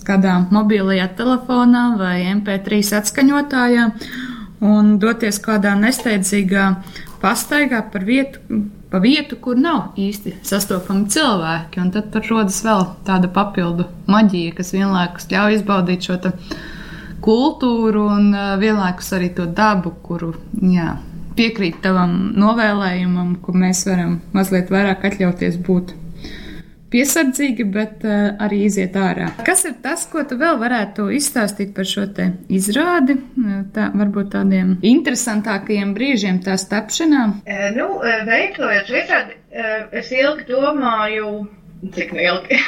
kādā 0.06 0.40
mobilajā 0.50 1.08
telefonā 1.18 1.84
vai 2.00 2.24
MP3 2.32 2.94
atskaņotājā 3.00 3.88
un 4.64 4.96
doties 5.01 5.40
kādā 5.42 5.75
nesteidzīgā 5.79 6.66
pastaigā 7.20 7.83
par 7.92 8.05
vietu, 8.05 8.40
pa 8.90 9.01
vietu, 9.03 9.38
kur 9.40 9.59
nav 9.61 9.96
īsti 10.01 10.38
sastopami 10.46 11.09
cilvēki. 11.12 11.81
Un 11.83 11.92
tad 11.94 12.11
tur 12.14 12.27
rodas 12.31 12.61
vēl 12.66 12.87
tāda 13.07 13.31
papildu 13.33 13.88
maģija, 14.11 14.57
kas 14.59 14.75
vienlaikus 14.77 15.31
ļauj 15.33 15.61
izbaudīt 15.61 16.09
šo 16.09 16.18
kultūru 17.20 18.07
un 18.09 18.35
vienlaikus 18.61 19.12
arī 19.16 19.29
to 19.37 19.44
dabu, 19.44 19.92
kuru 20.05 20.33
jā, 20.57 20.94
piekrīt 21.37 21.83
tavam 21.85 22.33
novēlējumam, 22.40 23.35
kur 23.44 23.59
mēs 23.61 23.85
varam 23.88 24.18
mazliet 24.37 24.73
vairāk 24.73 25.05
atļauties 25.11 25.61
būt 25.66 25.92
piesardzīgi, 26.90 27.66
bet 27.70 28.05
uh, 28.07 28.33
arī 28.42 28.64
iziet 28.66 28.96
ārā. 28.98 29.31
Kas 29.46 29.62
ir 29.68 29.76
tas, 29.85 30.07
ko 30.11 30.24
tu 30.29 30.38
vēl 30.40 30.59
varētu 30.61 31.09
izstāstīt 31.14 31.72
par 31.76 31.87
šo 31.88 32.07
te 32.16 32.31
izrādi, 32.53 33.16
eh, 33.18 33.61
tā, 33.74 33.90
varbūt 34.00 34.33
tādiem 34.35 34.72
interesantākajiem 34.90 35.94
brīžiem 35.96 36.40
tās 36.46 36.66
tapšanā? 36.70 37.22
E, 37.46 37.70
nu, 37.76 37.88
veidojot 38.26 38.90
šo 38.90 38.98
izrādi, 39.05 39.38
es 40.03 40.11
ilgi 40.14 40.48
domāju, 40.50 41.31
cik 41.94 42.12
nu 42.16 42.26
ilgi. 42.26 42.61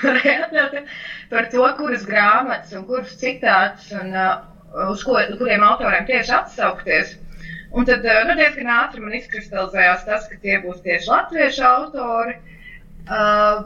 par 1.32 1.48
to, 1.52 1.64
kuras 1.76 2.06
grāmatas 2.08 2.72
un 2.76 2.86
kuras 2.88 3.16
citātus 3.20 3.90
un 3.96 4.14
uh, 4.16 4.30
uz 4.88 5.02
ko, 5.04 5.18
kuriem 5.40 5.64
autoriem 5.66 6.06
tieši 6.08 6.32
atsaukties. 6.38 7.18
Un 7.76 7.84
tad 7.86 8.02
nu, 8.02 8.36
diezgan 8.38 8.70
ātri 8.74 9.04
man 9.04 9.12
izkristalizējās 9.18 10.06
tas, 10.08 10.24
ka 10.30 10.40
tie 10.42 10.56
būs 10.64 10.80
tieši 10.86 11.12
latviešu 11.12 11.66
autori. 11.68 12.38
Uh, 12.40 12.56
uh, 13.08 13.62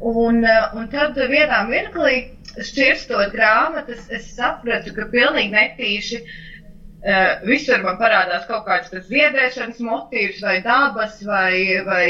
un 0.00 0.90
tad 0.92 1.16
vienā 1.30 1.62
mirklī, 1.68 2.18
šķirstot 2.58 3.32
grāmatas, 3.34 4.06
es 4.10 4.28
sapratu, 4.34 4.94
ka 4.96 5.08
pilnīgi 5.12 5.54
netīši 5.54 6.20
uh, 6.22 7.44
visur 7.46 7.82
man 7.84 7.98
parādās 8.00 8.46
kaut 8.50 8.66
kāds 8.66 8.92
ziedēšanas 9.10 9.80
motīvs 9.84 10.42
vai 10.42 10.58
dabas 10.64 11.20
vai, 11.26 11.82
vai 11.86 12.08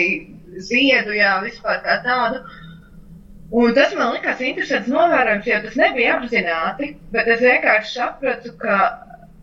ziedu, 0.57 1.14
jā, 1.16 1.38
vispār 1.44 1.83
kā 1.85 2.01
tādu. 2.07 2.42
Un 3.59 3.73
tas 3.73 3.94
man 3.97 4.12
likās 4.12 4.40
interesants 4.44 4.90
novērojums, 4.92 5.46
jo 5.48 5.61
tas 5.65 5.77
nebija 5.81 6.19
apzināti, 6.19 6.90
bet 7.15 7.29
es 7.33 7.40
vienkārši 7.40 7.94
sapratu, 7.94 8.52
ka 8.61 8.81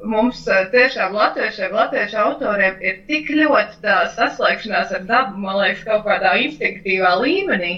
mums 0.10 0.46
eh, 0.48 0.68
tiešām 0.74 1.16
latviešiem, 1.16 1.74
latviešu 1.76 2.22
autoriem 2.22 2.80
ir 2.84 3.02
tik 3.10 3.32
ļoti 3.34 3.82
tā 3.84 3.98
saslēgšanās 4.16 4.94
ar 4.98 5.04
dabu, 5.10 5.42
man 5.44 5.60
liekas, 5.62 5.84
kaut 5.88 6.06
kādā 6.08 6.36
instinktīvā 6.46 7.12
līmenī, 7.22 7.74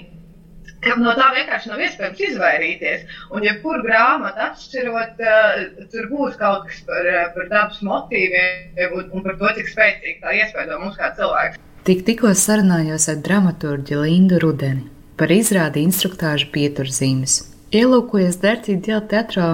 ka 0.86 0.96
no 1.02 1.14
tā 1.18 1.30
vienkārši 1.36 1.72
nav 1.72 1.84
iespējams 1.86 2.24
izvairīties. 2.30 3.06
Un, 3.32 3.46
ja 3.48 3.56
kur 3.64 3.82
grāmatu 3.86 4.44
atšķirot, 4.48 5.24
uh, 5.24 5.88
tur 5.94 6.10
būs 6.12 6.38
kaut 6.42 6.68
kas 6.70 6.84
par, 6.90 7.08
eh, 7.14 7.24
par 7.36 7.50
dabas 7.54 7.80
motīviem 7.86 9.00
un, 9.00 9.08
un 9.12 9.26
par 9.26 9.40
to, 9.40 9.54
cik 9.60 9.72
spēcīgi 9.74 10.20
tā 10.26 10.36
iespēja 10.42 10.82
mums 10.82 11.00
kā 11.00 11.14
cilvēks. 11.18 11.64
Tik 11.88 12.04
tikko 12.04 12.34
sarunājos 12.36 13.08
ar 13.12 13.22
dramaturģi 13.24 14.02
Lindu 14.04 14.42
Rudeni 14.44 14.90
par 15.18 15.32
izrādi 15.34 15.82
instruktāžu 15.88 16.52
pieturzīmes. 16.54 17.40
Ielūkojies 17.74 18.38
Dērtī 18.44 18.76
Diela 18.84 19.02
teatrā 19.12 19.48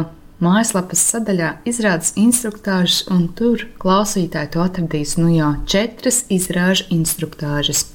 Mājaslapas 0.44 1.00
sadaļā 1.12 1.50
izrādes 1.70 2.12
instruktāžas, 2.20 3.04
un 3.14 3.30
tur 3.38 3.64
klausītāji 3.80 4.52
to 4.56 4.64
atradīs 4.64 5.16
nu 5.20 5.30
jau 5.32 5.54
četras 5.70 6.24
izrāžu 6.34 6.89
instruktāžas, 6.91 7.86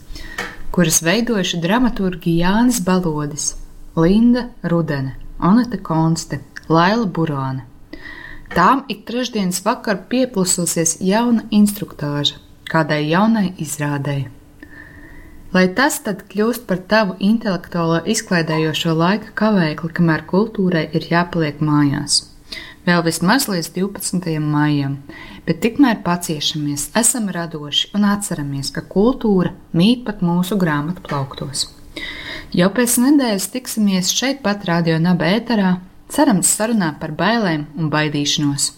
kuras 0.72 1.02
veidojuši 1.04 1.60
dramaturgi 1.60 2.38
Jānis 2.38 2.80
Balodis, 2.86 3.50
Linda 3.98 4.48
Rudene, 4.62 5.18
Anita 5.38 5.80
Konste, 5.90 6.40
Laila 6.68 7.06
Burāne. 7.06 7.66
Tām 8.54 8.86
ik 8.88 9.04
trešdienas 9.10 9.60
vakar 9.66 10.06
pieplususies 10.08 10.98
jauna 11.04 11.44
instruktāža 11.52 12.40
kādai 12.68 13.02
jaunai 13.08 13.52
izrādēji. 13.60 14.28
Lai 15.52 15.64
tas 15.76 15.96
tad 16.04 16.26
kļūst 16.28 16.66
par 16.68 16.82
tavu 16.92 17.16
intelektuālo 17.24 18.02
izklaidējošo 18.14 18.92
laika 18.96 19.32
kavēkli, 19.40 19.94
kamēr 19.96 20.26
kultūrai 20.28 20.84
ir 20.92 21.08
jāpaliek 21.08 21.62
mājās. 21.64 22.26
Vēl 22.88 23.02
vismaz 23.04 23.44
līdz 23.50 23.68
12. 23.74 24.30
maijam, 24.40 24.94
bet 25.44 25.60
tikmēr 25.60 25.98
paciešamies, 26.06 26.86
esam 26.96 27.28
radoši 27.34 27.90
un 27.98 28.06
atceramies, 28.08 28.70
ka 28.72 28.80
kultūra 28.80 29.52
mīt 29.76 30.06
pat 30.06 30.22
mūsu 30.24 30.56
grāmatu 30.56 31.04
plauktos. 31.04 31.66
Jau 32.56 32.70
pēc 32.72 32.96
nedēļas 33.04 33.50
tiksimies 33.52 34.14
šeit 34.16 34.40
pat 34.46 34.64
Radio 34.70 34.96
Naba 35.04 35.28
ēterā, 35.36 35.74
cerams 36.08 36.48
sarunā 36.56 36.94
par 37.02 37.12
bailēm 37.12 37.68
un 37.76 37.92
baidīšanos. 37.92 38.72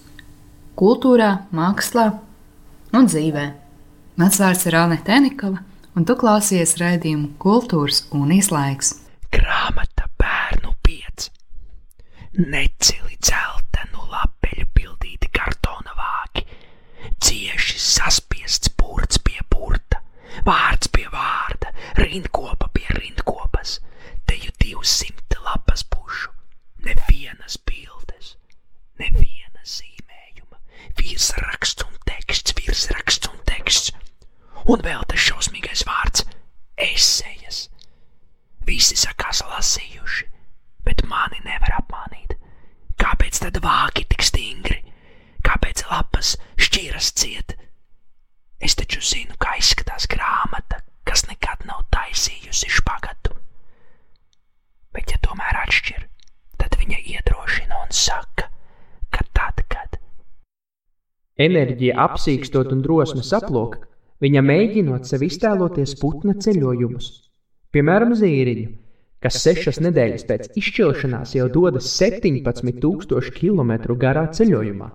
Kultūrā, 0.81 1.33
mākslā 1.55 2.11
un 2.97 3.07
dzīvē. 3.07 3.51
Mans 4.19 4.43
vārds 4.43 4.67
ir 4.67 4.81
Anita 4.81 5.21
Enikova 5.21 5.63
un 5.97 6.07
tu 6.07 6.17
klausies 6.19 6.77
raidījumu 6.81 7.35
Kultūras 7.43 8.05
un 8.17 8.31
Īslaiks. 8.35 8.95
Grāmata 9.35 10.07
bērnu 10.21 10.75
piec, 10.87 11.29
necili 12.39 13.19
dzeltenu 13.23 14.07
lapeļu 14.11 14.67
pildīti 14.77 15.31
kartona 15.35 15.95
vāki, 15.99 16.47
cieši 17.23 17.79
saspiests 17.83 18.73
burts 18.81 19.21
pie 19.27 19.39
burta, 19.53 20.03
vārds 20.47 20.91
pie 20.95 21.07
vārda, 21.13 21.75
rindkopa 22.01 22.71
pie 22.75 22.87
rindkopas, 22.99 23.79
teju 24.31 24.55
divsimt 24.63 25.39
lapas 25.45 25.85
pušu, 25.95 26.31
nevienas 26.87 27.59
bildes, 27.67 28.37
neviena 29.03 29.65
zīmējuma, 29.65 30.63
virsraksts 30.99 31.87
un 31.87 31.99
teksts, 32.07 32.55
virsraksts 32.59 33.31
un 33.31 33.43
teksts 33.47 33.95
un 34.69 34.83
vēl 34.85 35.03
tas 35.09 35.23
šausmīgais 35.25 35.85
vārds- 35.89 36.27
esejas. 36.91 37.69
Visi 38.67 38.97
sakās 38.97 39.43
lasījuši, 39.43 40.27
bet 40.85 41.05
mani 41.07 41.41
nevar 41.45 41.81
apmānīt. 41.81 42.37
Kāpēc 43.01 43.41
tad 43.41 43.61
vāki 43.65 44.07
tik 44.09 44.23
stingri? 44.23 44.83
Kāpēc 45.43 45.85
lapas 45.91 46.37
šķiras 46.57 47.13
ciet? 47.13 47.57
Es 48.61 48.75
taču 48.75 49.01
zinu, 49.01 49.37
kā 49.41 49.57
izskatās 49.59 50.07
grāmata, 50.07 50.83
kas 51.05 51.27
nekad 51.27 51.65
nav 51.65 51.87
taisījusi 51.91 52.69
špagatu. 52.69 53.35
Bet, 54.93 55.11
ja 55.11 55.19
tomēr 55.19 55.63
atšķir, 55.65 56.07
tad 56.59 56.77
viņa 56.77 56.99
iedrošina 57.15 57.83
un 57.83 57.91
saka, 57.91 58.51
ka 59.11 59.25
tad, 59.33 59.65
kad 59.69 59.97
enerģija 61.41 61.97
apsīkstot 62.05 62.72
un 62.74 62.82
drosme 62.84 63.24
saplok, 63.26 63.78
viņa 64.20 64.43
mēģinot 64.45 65.09
sev 65.09 65.24
iztēloties 65.24 65.97
putna 66.01 66.36
ceļojumus, 66.45 67.11
piemēram, 67.72 68.14
zīriņu, 68.20 68.70
kas 69.24 69.41
sešas 69.45 69.80
nedēļas 69.84 70.26
pēc 70.28 70.51
izšķiršanās 70.61 71.36
jau 71.36 71.47
dodas 71.53 71.88
17,000 72.01 73.32
km 73.36 73.72
garā 74.01 74.26
ceļojumā. 74.36 74.91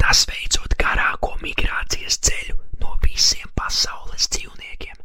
Tas 0.00 0.24
veicot 0.28 0.76
garāko 0.80 1.32
migrācijas 1.42 2.18
ceļu 2.28 2.58
no 2.82 2.96
visiem 3.04 3.48
pasaules 3.56 4.28
dzīvniekiem 4.34 5.00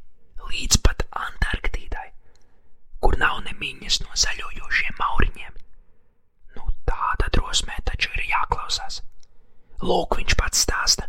līdz 0.49 0.81
pat 0.83 1.05
Antarktīdai, 1.19 2.07
kur 3.03 3.15
nav 3.21 3.39
nemiņas 3.47 4.01
no 4.03 4.15
zaļojošiem 4.23 4.99
mauriņiem. 4.99 5.53
Nu, 6.57 6.67
tāda 6.89 7.31
drosmē 7.35 7.79
taču 7.87 8.11
ir 8.17 8.27
jāklausās. 8.33 9.03
Lūk, 9.79 10.17
viņš 10.19 10.35
pats 10.39 10.63
stāsta, 10.65 11.08